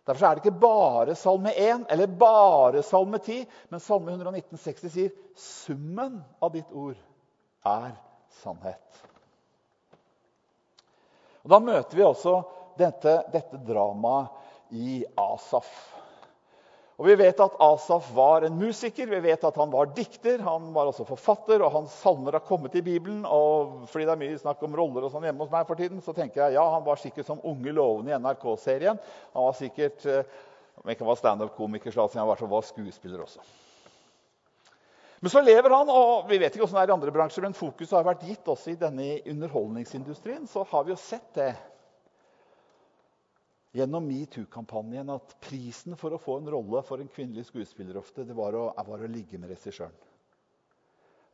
Derfor 0.10 0.26
er 0.26 0.40
det 0.40 0.42
ikke 0.42 0.64
bare 0.64 1.14
Salme 1.14 1.54
1 1.54 1.86
eller 1.94 2.16
bare 2.18 2.82
Salme 2.82 3.20
10, 3.22 3.44
men 3.70 3.84
Salme 3.86 4.16
119, 4.16 4.58
60 4.58 4.90
sier 4.96 5.14
summen 5.38 6.18
av 6.42 6.56
ditt 6.58 6.74
ord 6.74 6.98
er 7.62 7.94
sannhet. 8.42 9.06
Og 11.46 11.54
Da 11.54 11.62
møter 11.62 12.02
vi 12.02 12.08
også 12.10 12.40
dette, 12.82 13.20
dette 13.30 13.62
dramaet 13.70 14.74
i 14.74 15.04
Asaf. 15.14 15.70
Og 16.96 17.10
Vi 17.10 17.16
vet 17.20 17.40
at 17.44 17.56
Asaf 17.60 18.08
var 18.16 18.46
en 18.48 18.56
musiker, 18.56 19.10
vi 19.12 19.20
vet 19.26 19.44
at 19.44 19.58
han 19.60 19.72
var 19.72 19.90
dikter, 19.98 20.40
han 20.40 20.70
var 20.74 20.88
også 20.88 21.04
forfatter, 21.10 21.60
og 21.60 21.74
hans 21.74 21.98
salmer 22.00 22.38
har 22.38 22.46
kommet 22.48 22.78
i 22.80 22.84
Bibelen. 22.86 23.26
og 23.28 23.84
Fordi 23.92 24.08
det 24.08 24.14
er 24.14 24.22
mye 24.22 24.40
snakk 24.40 24.64
om 24.64 24.78
roller 24.80 25.04
og 25.04 25.12
sånn 25.12 25.28
hjemme 25.28 25.44
hos 25.44 25.52
meg 25.52 25.68
for 25.68 25.76
tiden, 25.76 26.00
så 26.02 26.16
tenker 26.16 26.46
jeg 26.46 26.56
ja, 26.56 26.64
han 26.72 26.86
var 26.88 27.02
sikkert 27.02 27.28
som 27.28 27.44
Unge 27.44 27.76
lovende 27.76 28.16
i 28.16 28.20
NRK-serien. 28.22 29.02
Han 29.36 29.48
var 29.50 29.60
sikkert 29.60 30.08
eh, 30.08 30.24
om 30.80 30.92
ikke 30.92 31.04
han 31.04 31.12
var 31.12 31.20
standup-komiker, 31.20 31.92
så 31.92 32.08
han 32.16 32.32
var 32.32 32.68
skuespiller 32.72 33.28
også. 33.28 33.44
Men 35.20 35.32
så 35.34 35.42
lever 35.42 35.74
han, 35.74 35.90
og 35.90 36.30
vi 36.30 36.38
vet 36.40 36.54
ikke 36.54 36.64
hvordan 36.64 36.80
det 36.80 36.84
er 36.86 36.92
i 36.94 36.96
andre 36.96 37.12
bransjer, 37.12 37.44
men 37.44 37.56
fokuset 37.58 37.96
har 37.98 38.08
vært 38.08 38.24
gitt 38.28 38.48
også 38.52 38.72
i 38.72 38.80
denne 38.80 39.18
underholdningsindustrien. 39.32 40.48
Så 40.48 40.64
har 40.70 40.84
vi 40.86 40.94
jo 40.94 41.00
sett 41.02 41.28
det 41.36 41.56
gjennom 43.76 44.06
metoo-kampanjen 44.08 45.12
at 45.12 45.36
prisen 45.44 45.98
for 46.00 46.16
å 46.16 46.20
få 46.22 46.40
en 46.40 46.52
rolle 46.54 46.82
for 46.88 47.02
en 47.02 47.12
kvinnelig 47.12 47.50
skuespiller 47.50 48.00
ofte, 48.00 48.24
det 48.24 48.36
var 48.38 48.56
å, 48.56 48.70
var 48.72 49.04
å 49.04 49.10
ligge 49.12 49.40
med 49.42 49.52
regissøren. 49.52 49.96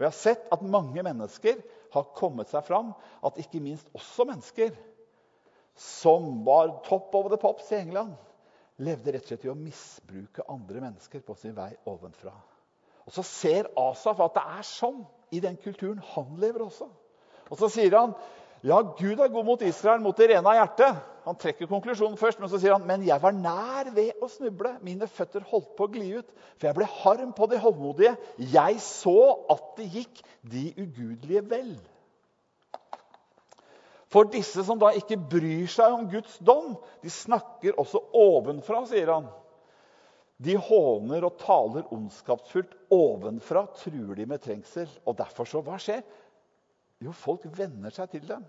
Vi 0.02 0.08
har 0.08 0.16
sett 0.18 0.48
at 0.50 0.64
mange 0.66 1.04
mennesker 1.06 1.60
har 1.94 2.08
kommet 2.18 2.50
seg 2.50 2.66
fram, 2.66 2.96
at 3.22 3.38
ikke 3.38 3.62
minst 3.62 3.92
også 3.94 4.26
mennesker 4.26 4.74
som 5.78 6.40
var 6.48 6.80
top 6.88 7.14
over 7.16 7.30
the 7.30 7.38
pops 7.38 7.70
i 7.70 7.78
England, 7.84 8.16
levde 8.82 9.14
rett 9.14 9.28
og 9.28 9.30
slett 9.30 9.46
i 9.46 9.52
å 9.52 9.58
misbruke 9.58 10.48
andre 10.50 10.82
mennesker 10.82 11.22
på 11.26 11.36
sin 11.38 11.54
vei 11.54 11.70
ovenfra. 11.86 12.34
Og 13.06 13.14
Så 13.14 13.24
ser 13.28 13.70
Asaf 13.78 14.20
at 14.26 14.34
det 14.40 14.48
er 14.58 14.66
sånn 14.66 15.04
i 15.30 15.42
den 15.44 15.58
kulturen 15.62 16.02
han 16.16 16.34
lever 16.42 16.66
også. 16.66 16.90
Og 17.52 17.60
så 17.60 17.70
sier 17.70 17.94
han 17.98 18.16
ja, 18.66 18.82
Gud 18.82 19.20
er 19.20 19.32
god 19.34 19.46
mot 19.46 19.62
Israel, 19.66 20.02
mot 20.02 20.18
det 20.18 20.32
rene 20.32 20.50
av 20.50 20.58
hjertet. 20.58 21.11
Han 21.22 21.38
trekker 21.38 21.70
konklusjonen 21.70 22.18
først, 22.18 22.40
men 22.42 22.50
så 22.50 22.58
sier 22.58 22.74
han 22.74 22.86
men 22.88 23.04
jeg 23.06 23.22
var 23.22 23.36
nær 23.36 23.92
ved 23.94 24.24
å 24.24 24.30
snuble. 24.32 24.74
Mine 24.86 25.06
føtter 25.10 25.46
holdt 25.52 25.76
på 25.78 25.86
å 25.86 25.92
gli 25.94 26.08
ut, 26.18 26.30
for 26.58 26.70
jeg 26.70 26.78
ble 26.80 26.88
harm 27.04 27.34
på 27.38 27.48
de 27.52 27.60
hovmodige. 27.62 28.16
Jeg 28.54 28.80
så 28.82 29.18
at 29.54 29.68
det 29.78 29.90
gikk 29.94 30.24
de 30.42 30.72
ugudelige 30.82 31.44
vel. 31.52 31.76
For 34.12 34.28
disse 34.28 34.66
som 34.68 34.80
da 34.82 34.90
ikke 34.98 35.20
bryr 35.32 35.70
seg 35.72 35.94
om 35.96 36.10
Guds 36.12 36.34
dom, 36.44 36.74
de 37.04 37.14
snakker 37.14 37.78
også 37.80 38.02
ovenfra, 38.18 38.82
sier 38.90 39.14
han. 39.14 39.30
De 40.42 40.56
håner 40.58 41.28
og 41.28 41.38
taler 41.40 41.86
ondskapsfullt. 41.94 42.74
Ovenfra 42.92 43.68
truer 43.78 44.18
de 44.18 44.26
med 44.26 44.42
trengsel. 44.42 44.90
Og 45.06 45.16
derfor 45.20 45.48
så, 45.48 45.62
hva 45.64 45.78
skjer? 45.80 46.02
Jo, 47.02 47.14
folk 47.14 47.46
venner 47.56 47.94
seg 47.94 48.10
til 48.16 48.26
dem. 48.26 48.44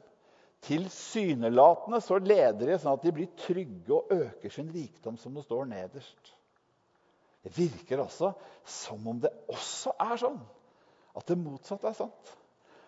Tilsynelatende 0.63 1.99
så 2.05 2.21
leder 2.23 2.69
de 2.69 2.77
sånn 2.79 2.95
at 2.95 3.03
de 3.03 3.13
blir 3.15 3.33
trygge 3.41 3.97
og 3.97 4.13
øker 4.15 4.53
sin 4.53 4.71
rikdom, 4.71 5.17
som 5.19 5.35
det 5.35 5.43
står 5.47 5.67
nederst. 5.71 6.35
Det 7.43 7.51
virker 7.57 8.05
også 8.05 8.31
som 8.63 9.09
om 9.11 9.19
det 9.23 9.33
også 9.51 9.97
er 9.99 10.21
sånn 10.23 10.39
at 11.19 11.27
det 11.29 11.39
motsatte 11.41 11.91
er 11.91 11.99
sant. 11.99 12.37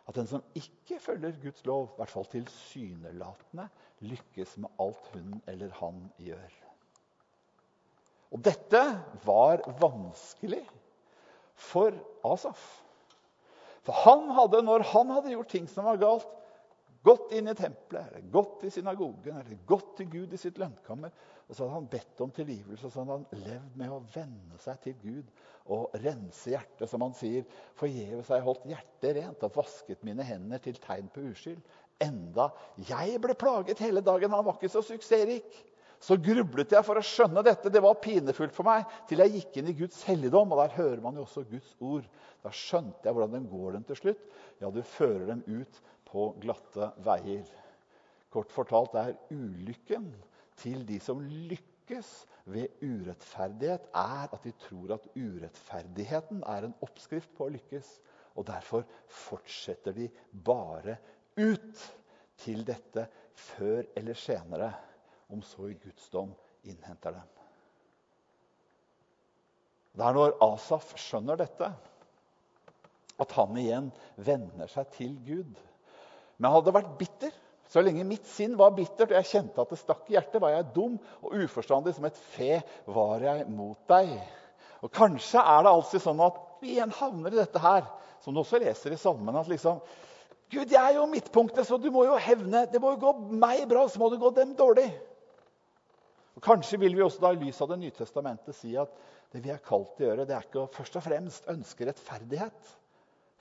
At 0.07 0.15
den 0.19 0.29
som 0.29 0.45
ikke 0.57 1.01
følger 1.01 1.35
Guds 1.43 1.65
lov, 1.67 1.89
i 1.89 1.99
hvert 1.99 2.13
fall 2.13 2.29
tilsynelatende, 2.31 3.67
lykkes 4.05 4.59
med 4.63 4.71
alt 4.85 5.11
hun 5.15 5.41
eller 5.51 5.73
han 5.81 6.03
gjør. 6.23 6.55
Og 8.35 8.43
dette 8.45 8.83
var 9.25 9.63
vanskelig 9.81 10.63
for 11.55 11.95
Asaf. 12.27 12.63
For 13.85 13.97
han 14.05 14.31
hadde, 14.37 14.63
når 14.65 14.85
han 14.91 15.13
hadde 15.13 15.35
gjort 15.35 15.53
ting 15.55 15.69
som 15.71 15.87
var 15.89 16.01
galt, 16.03 16.29
gått 17.05 17.33
inn 17.37 17.49
i 17.51 17.55
tempelet, 17.55 18.09
eller 18.09 18.29
gått 18.33 18.65
i 18.65 18.71
synagogen 18.73 19.37
eller 19.37 19.59
gått 19.69 19.97
til 19.99 20.09
Gud 20.13 20.33
i 20.33 20.41
sitt 20.41 20.59
lønnkammer, 20.61 21.13
og 21.45 21.53
så 21.53 21.67
hadde 21.67 21.77
han 21.77 21.89
bedt 21.93 22.23
om 22.25 22.33
tilgivelse. 22.33 22.89
Så 22.89 23.03
hadde 23.03 23.19
han 23.19 23.43
levd 23.45 23.77
med 23.81 23.93
å 23.93 24.01
venne 24.15 24.61
seg 24.63 24.81
til 24.87 24.97
Gud 25.03 25.35
og 25.75 25.93
rense 26.01 26.55
hjertet, 26.55 26.89
som 26.89 27.05
han 27.05 27.13
sier. 27.17 27.45
Forgjeves 27.81 28.31
har 28.33 28.41
jeg 28.41 28.47
holdt 28.49 28.67
hjertet 28.73 29.19
rent 29.19 29.45
og 29.45 29.59
vasket 29.59 30.05
mine 30.07 30.25
hender 30.25 30.63
til 30.65 30.81
tegn 30.81 31.13
på 31.13 31.27
uskyld. 31.31 31.61
Enda 32.03 32.49
jeg 32.89 33.21
ble 33.23 33.37
plaget 33.39 33.85
hele 33.85 34.03
dagen. 34.05 34.33
Han 34.33 34.47
var 34.47 34.57
ikke 34.57 34.73
så 34.73 34.83
suksessrik. 34.85 35.63
Så 36.05 36.19
grublet 36.21 36.73
jeg 36.75 36.85
for 36.85 37.01
å 37.01 37.05
skjønne 37.05 37.45
dette. 37.47 37.71
Det 37.73 37.81
var 37.81 38.01
pinefullt 38.03 38.53
for 38.53 38.67
meg 38.67 38.89
til 39.09 39.23
jeg 39.23 39.39
gikk 39.39 39.61
inn 39.61 39.71
i 39.71 39.77
Guds 39.79 40.03
helligdom. 40.09 40.53
Og 40.53 40.61
der 40.61 40.77
hører 40.77 41.01
man 41.05 41.17
jo 41.17 41.25
også 41.25 41.47
Guds 41.49 41.71
ord. 41.81 42.09
Da 42.45 42.53
skjønte 42.53 43.09
jeg 43.09 43.17
hvordan 43.17 43.39
den 43.39 43.49
går 43.49 43.79
den 43.79 43.87
til 43.89 44.01
slutt. 44.01 44.27
Ja, 44.61 44.69
du 44.73 44.83
fører 44.85 45.31
dem 45.31 45.45
ut 45.47 45.81
på 46.15 46.31
glatte 46.43 46.93
veier. 47.03 47.49
Kort 48.31 48.55
fortalt 48.55 48.95
er 48.99 49.17
ulykken 49.35 50.13
til 50.59 50.85
de 50.87 51.01
som 51.03 51.21
lykkes 51.23 52.13
ved 52.51 52.83
urettferdighet, 52.83 53.89
er 53.95 54.31
at 54.31 54.47
de 54.47 54.53
tror 54.63 54.95
at 54.97 55.09
urettferdigheten 55.17 56.45
er 56.47 56.69
en 56.69 56.77
oppskrift 56.87 57.35
på 57.35 57.49
å 57.49 57.55
lykkes. 57.55 57.91
Og 58.35 58.47
derfor 58.49 58.87
fortsetter 59.11 59.95
de 59.95 60.09
bare 60.47 60.97
ut 61.39 61.85
til 62.43 62.65
dette 62.67 63.07
før 63.35 63.87
eller 63.97 64.19
senere 64.19 64.73
om 65.35 65.43
så 65.43 65.69
i 65.71 65.79
Guds 65.79 66.09
dom 66.13 66.35
innhenter 66.67 67.15
dem. 67.15 67.31
Det 69.95 70.03
er 70.03 70.17
når 70.17 70.35
Asaf 70.43 70.97
skjønner 70.99 71.39
dette, 71.39 71.69
at 73.23 73.35
han 73.39 73.59
igjen 73.61 73.93
venner 74.27 74.71
seg 74.71 74.91
til 74.97 75.15
Gud. 75.27 75.55
Men 76.39 76.49
jeg 76.49 76.57
hadde 76.59 76.77
vært 76.77 76.95
bitter. 77.01 77.35
Så 77.71 77.83
lenge 77.83 78.05
mitt 78.07 78.27
sinn 78.29 78.59
var 78.61 78.75
bittert 78.77 79.11
og 79.11 79.17
jeg 79.17 79.31
kjente 79.31 79.63
at 79.63 79.71
det 79.73 79.81
stakk 79.81 80.11
i 80.11 80.15
hjertet, 80.15 80.41
var 80.43 80.53
jeg 80.53 80.71
dum 80.75 80.99
og 81.25 81.37
uforstandig 81.43 81.95
som 81.97 82.05
et 82.07 82.19
fe 82.35 82.59
var 82.93 83.25
jeg 83.25 83.47
mot 83.51 83.79
deg. 83.91 84.13
Og 84.85 84.93
Kanskje 84.95 85.41
er 85.41 85.65
det 85.65 85.73
alltid 85.73 86.05
sånn 86.05 86.21
at 86.23 86.41
vi 86.61 86.75
igjen 86.77 86.93
havner 86.99 87.33
i 87.33 87.41
dette 87.41 87.61
her, 87.61 87.89
som 88.25 88.37
du 88.37 88.43
også 88.43 88.61
leser 88.61 88.95
i 88.95 89.01
salmen. 89.01 89.37
at 89.37 89.49
liksom, 89.49 89.81
Gud, 90.53 90.71
jeg 90.71 90.79
er 90.81 90.99
jo 90.99 91.09
midtpunktet, 91.09 91.67
så 91.67 91.79
du 91.81 91.91
må 91.91 92.05
jo 92.07 92.21
hevne. 92.21 92.67
Det 92.71 92.81
må 92.81 92.95
jo 92.95 93.01
gå 93.07 93.13
meg 93.33 93.65
bra, 93.69 93.87
så 93.89 93.99
må 94.01 94.11
det 94.13 94.21
gå 94.23 94.31
dem 94.37 94.55
dårlig. 94.59 94.87
Og 96.37 96.43
Kanskje 96.45 96.79
vil 96.83 96.97
vi 96.97 97.03
også 97.03 97.23
da 97.23 97.33
i 97.33 97.41
lys 97.41 97.61
av 97.63 97.71
Det 97.71 97.81
nye 97.81 97.95
testamentet 97.95 98.57
si 98.59 98.75
at 98.79 98.93
det 99.33 99.43
vi 99.43 99.51
er 99.51 99.63
kalt 99.63 99.97
til 99.97 100.07
å 100.07 100.11
gjøre, 100.11 100.27
det 100.29 100.37
er 100.37 100.47
ikke 100.47 100.63
å 100.63 100.71
først 100.71 100.99
og 101.01 101.05
fremst 101.07 101.49
ønske 101.51 101.89
rettferdighet 101.89 102.75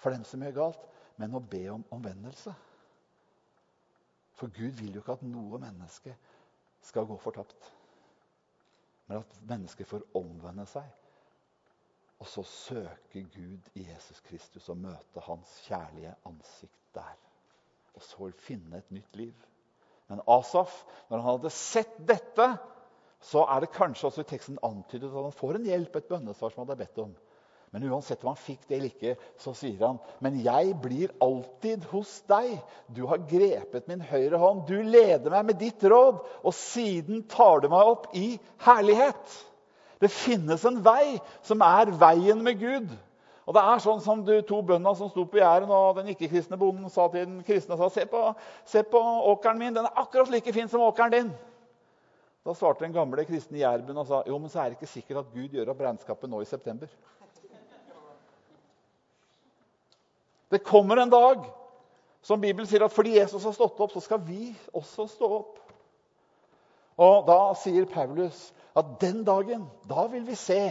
for 0.02 0.14
dem 0.14 0.24
som 0.26 0.42
gjør 0.42 0.56
galt, 0.58 0.86
men 1.22 1.36
å 1.38 1.42
be 1.42 1.68
om 1.70 1.84
omvendelse. 1.94 2.54
For 4.40 4.52
Gud 4.54 4.80
vil 4.80 4.96
jo 4.96 5.04
ikke 5.04 5.18
at 5.18 5.26
noe 5.28 5.60
menneske 5.62 6.16
skal 6.84 7.08
gå 7.08 7.18
fortapt. 7.22 7.70
Men 9.08 9.22
at 9.22 9.40
mennesker 9.50 9.88
får 9.88 10.06
omvende 10.18 10.66
seg. 10.70 10.88
Og 12.24 12.30
så 12.30 12.44
søke 12.48 13.26
Gud 13.34 13.72
i 13.76 13.86
Jesus 13.90 14.22
Kristus 14.24 14.70
og 14.72 14.80
møte 14.80 15.24
hans 15.26 15.58
kjærlige 15.68 16.16
ansikt 16.30 16.80
der. 16.96 17.18
Og 17.94 18.02
så 18.02 18.30
finne 18.42 18.80
et 18.80 18.94
nytt 18.96 19.18
liv. 19.20 19.50
Men 20.08 20.22
Asaf, 20.28 20.84
når 21.10 21.18
han 21.18 21.30
hadde 21.30 21.52
sett 21.54 21.98
dette, 22.08 22.48
så 23.24 23.46
er 23.48 23.64
det 23.64 23.74
kanskje 23.76 24.10
også 24.10 24.24
i 24.24 24.30
teksten 24.34 24.60
antydet 24.64 25.12
at 25.12 25.28
han 25.28 25.36
får 25.36 25.60
en 25.60 25.68
hjelp, 25.68 25.96
et 25.96 26.10
bønnesvar 26.10 26.52
som 26.52 26.64
han 26.64 26.72
hadde 26.72 26.84
bedt 26.84 27.04
om. 27.06 27.14
Men 27.74 27.88
uansett 27.90 28.22
om 28.22 28.30
han 28.30 28.38
fikk 28.38 28.68
det 28.70 28.76
eller 28.78 28.92
ikke, 28.92 29.16
så 29.42 29.56
sier 29.58 29.80
han, 29.82 29.98
'Men 30.22 30.36
jeg 30.46 30.76
blir 30.82 31.14
alltid 31.22 31.88
hos 31.90 32.22
deg.' 32.30 32.60
'Du 32.94 33.08
har 33.10 33.18
grepet 33.18 33.88
min 33.88 34.02
høyre 34.02 34.38
hånd. 34.38 34.68
Du 34.68 34.78
leder 34.78 35.32
meg 35.34 35.46
med 35.46 35.58
ditt 35.58 35.82
råd.' 35.82 36.22
'Og 36.44 36.54
siden 36.54 37.24
tar 37.24 37.64
du 37.64 37.70
meg 37.70 37.82
opp 37.96 38.06
i 38.14 38.38
herlighet.' 38.62 39.40
Det 40.00 40.12
finnes 40.12 40.66
en 40.66 40.84
vei 40.84 41.18
som 41.42 41.62
er 41.62 41.90
veien 41.98 42.44
med 42.44 42.60
Gud. 42.60 42.92
Og 43.48 43.56
det 43.56 43.64
er 43.64 43.82
sånn 43.84 44.02
som 44.04 44.22
de 44.24 44.42
to 44.48 44.62
bøndene 44.62 44.96
som 44.96 45.10
sto 45.10 45.26
på 45.26 45.40
Jæren, 45.40 45.72
og 45.72 45.98
den 45.98 46.12
ikke-kristne 46.14 46.60
bonden 46.60 46.92
sa 46.92 47.08
til 47.08 47.26
den 47.26 47.42
kristne 47.44 47.78
sa, 47.80 47.90
se 47.90 48.06
på, 48.06 48.22
se 48.66 48.84
på 48.84 49.02
åkeren 49.34 49.58
min. 49.60 49.74
Den 49.74 49.86
er 49.86 50.00
akkurat 50.00 50.30
like 50.32 50.54
fin 50.54 50.70
som 50.72 50.84
åkeren 50.86 51.12
din. 51.12 51.34
Da 52.44 52.54
svarte 52.54 52.84
den 52.84 52.94
gamle 52.94 53.26
kristne 53.26 53.60
jærben 53.60 53.98
og 53.98 54.08
sa 54.08 54.22
jo, 54.28 54.38
men 54.38 54.52
så 54.52 54.60
er 54.60 54.70
det 54.70 54.78
ikke 54.78 54.94
sikkert 54.94 55.24
at 55.24 55.34
Gud 55.34 55.56
gjør 55.56 55.72
opp 55.72 55.84
regnskapet 55.84 56.30
nå 56.30 56.42
i 56.44 56.48
september. 56.48 56.92
Det 60.54 60.62
kommer 60.64 61.02
en 61.02 61.12
dag 61.12 61.46
som 62.24 62.42
Bibelen 62.42 62.68
sier 62.70 62.86
at 62.86 62.94
fordi 62.94 63.18
Jesus 63.18 63.44
har 63.44 63.56
stått 63.56 63.80
opp, 63.82 63.92
så 63.92 64.04
skal 64.06 64.22
vi 64.24 64.52
også 64.72 65.08
stå 65.12 65.30
opp. 65.42 65.60
Og 67.02 67.26
Da 67.26 67.40
sier 67.58 67.90
Paulus 67.90 68.52
at 68.78 69.00
den 69.02 69.24
dagen, 69.26 69.66
da 69.90 70.06
vil 70.12 70.28
vi 70.28 70.38
se 70.38 70.62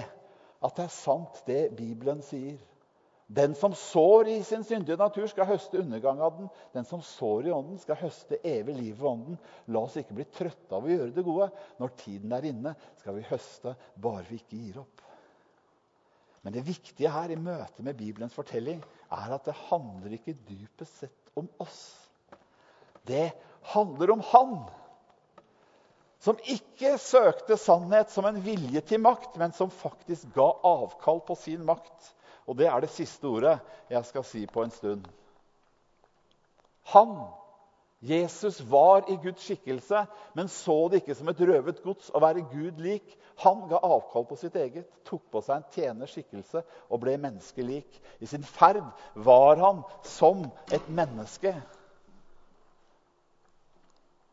at 0.63 0.77
det 0.79 0.85
er 0.87 0.95
sant, 0.95 1.43
det 1.49 1.73
Bibelen 1.75 2.23
sier. 2.23 2.61
Den 3.33 3.55
som 3.57 3.73
sår 3.75 4.29
i 4.29 4.39
sin 4.45 4.65
syndige 4.65 4.99
natur, 5.01 5.27
skal 5.31 5.49
høste 5.49 5.81
undergang 5.81 6.21
av 6.21 6.35
den. 6.37 6.51
Den 6.75 6.85
som 6.85 7.01
sår 7.03 7.49
i 7.49 7.55
ånden, 7.55 7.79
skal 7.81 7.97
høste 7.97 8.39
evig 8.45 8.75
liv 8.77 8.99
ved 8.99 9.09
ånden. 9.09 9.39
La 9.73 9.87
oss 9.87 9.97
ikke 9.97 10.19
bli 10.19 10.27
trøtte 10.37 10.77
av 10.77 10.85
å 10.85 10.91
gjøre 10.93 11.15
det 11.17 11.25
gode. 11.25 11.49
Når 11.81 11.95
tiden 12.03 12.35
er 12.37 12.51
inne, 12.51 12.75
skal 13.01 13.17
vi 13.17 13.25
høste, 13.31 13.75
bare 13.97 14.27
vi 14.29 14.39
ikke 14.43 14.61
gir 14.61 14.83
opp. 14.85 15.07
Men 16.43 16.55
det 16.57 16.65
viktige 16.67 17.11
her 17.13 17.31
i 17.31 17.39
møte 17.39 17.85
med 17.87 17.99
Bibelens 17.99 18.35
fortelling 18.35 18.81
er 19.13 19.35
at 19.35 19.47
det 19.47 19.57
handler 19.69 20.17
ikke 20.17 20.37
dypest 20.49 21.05
sett 21.05 21.35
om 21.39 21.49
oss. 21.63 21.83
Det 23.07 23.31
handler 23.75 24.15
om 24.15 24.25
Han 24.33 24.57
som 26.23 26.39
ikke 26.47 26.95
søkte 27.03 27.57
sannhet 27.59 28.13
som 28.15 28.27
en 28.29 28.37
vilje 28.45 28.79
til 28.87 29.01
makt, 29.03 29.35
men 29.43 29.55
som 29.57 29.73
faktisk 29.75 30.29
ga 30.37 30.53
avkall 30.67 31.19
på 31.27 31.35
sin 31.39 31.65
makt 31.67 32.13
og 32.47 32.59
det 32.59 32.69
er 32.69 32.83
det 32.83 32.91
siste 32.93 33.29
ordet 33.29 33.57
jeg 33.91 34.09
skal 34.09 34.25
si 34.27 34.43
på 34.51 34.65
en 34.65 34.75
stund. 34.75 35.07
Han 36.93 37.15
Jesus 38.03 38.61
var 38.61 39.05
i 39.11 39.17
Guds 39.23 39.45
skikkelse, 39.47 40.07
men 40.35 40.49
så 40.51 40.89
det 40.91 41.03
ikke 41.03 41.15
som 41.15 41.29
et 41.31 41.43
røvet 41.47 41.83
gods 41.85 42.09
å 42.11 42.23
være 42.23 42.43
Gud 42.51 42.81
lik. 42.83 43.13
Han 43.45 43.69
ga 43.71 43.79
avkall 43.79 44.27
på 44.27 44.39
sitt 44.41 44.57
eget, 44.59 44.89
tok 45.07 45.23
på 45.31 45.43
seg 45.47 45.61
en 45.61 45.69
tjeners 45.71 46.11
skikkelse 46.17 46.65
og 46.89 47.03
ble 47.05 47.15
menneskelik. 47.23 48.01
I 48.19 48.27
sin 48.27 48.43
ferd 48.43 48.83
var 49.15 49.63
han 49.63 49.85
som 50.03 50.43
et 50.75 50.91
menneske. 50.91 51.55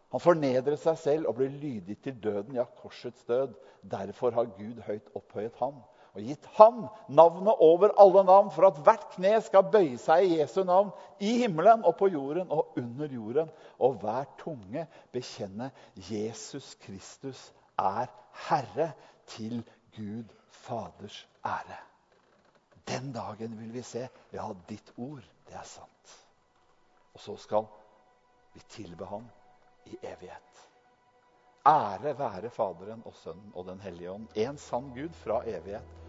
Han 0.10 0.24
fornedret 0.24 0.82
seg 0.82 0.98
selv 0.98 1.30
og 1.30 1.38
ble 1.38 1.52
lydig 1.54 2.00
til 2.02 2.18
døden, 2.18 2.58
ja, 2.58 2.66
korsets 2.82 3.22
død. 3.30 3.54
Derfor 3.86 4.34
har 4.34 4.50
Gud 4.58 4.82
høyt 4.88 5.14
opphøyet 5.14 5.62
ham 5.62 5.78
og 6.20 6.28
gitt 6.28 6.46
ham 6.58 6.86
navnet 7.08 7.62
over 7.64 7.94
alle 8.02 8.24
navn, 8.28 8.52
for 8.52 8.68
at 8.68 8.80
hvert 8.84 9.08
kne 9.16 9.38
skal 9.46 9.70
bøye 9.72 9.98
seg 10.02 10.28
i 10.28 10.40
Jesu 10.42 10.62
navn, 10.68 10.92
i 11.20 11.38
himmelen 11.44 11.86
og 11.88 11.96
på 12.00 12.10
jorden 12.12 12.52
og 12.52 12.78
under 12.80 13.12
jorden, 13.14 13.52
og 13.80 14.00
hver 14.04 14.28
tunge 14.42 14.86
bekjenne 15.14 15.72
Jesus 16.10 16.76
Kristus 16.84 17.50
er 17.80 18.10
Herre, 18.50 18.92
til 19.30 19.62
Gud 19.94 20.32
Faders 20.50 21.28
ære. 21.46 21.78
Den 22.88 23.12
dagen 23.14 23.60
vil 23.60 23.74
vi 23.74 23.84
se 23.86 24.08
ja, 24.34 24.48
ditt 24.70 24.90
ord, 24.98 25.22
det 25.46 25.54
er 25.54 25.68
sant. 25.70 26.16
Og 27.14 27.22
så 27.22 27.36
skal 27.38 27.68
vi 28.56 28.64
tilbe 28.74 29.06
ham 29.06 29.28
i 29.86 30.00
evighet. 30.02 30.66
Ære 31.70 32.18
være 32.18 32.50
Faderen 32.50 33.06
og 33.06 33.14
Sønnen 33.22 33.52
og 33.54 33.68
Den 33.70 33.82
hellige 33.86 34.12
ånd, 34.12 34.28
en 34.36 34.58
sann 34.58 34.90
Gud 34.96 35.14
fra 35.14 35.44
evighet 35.46 36.09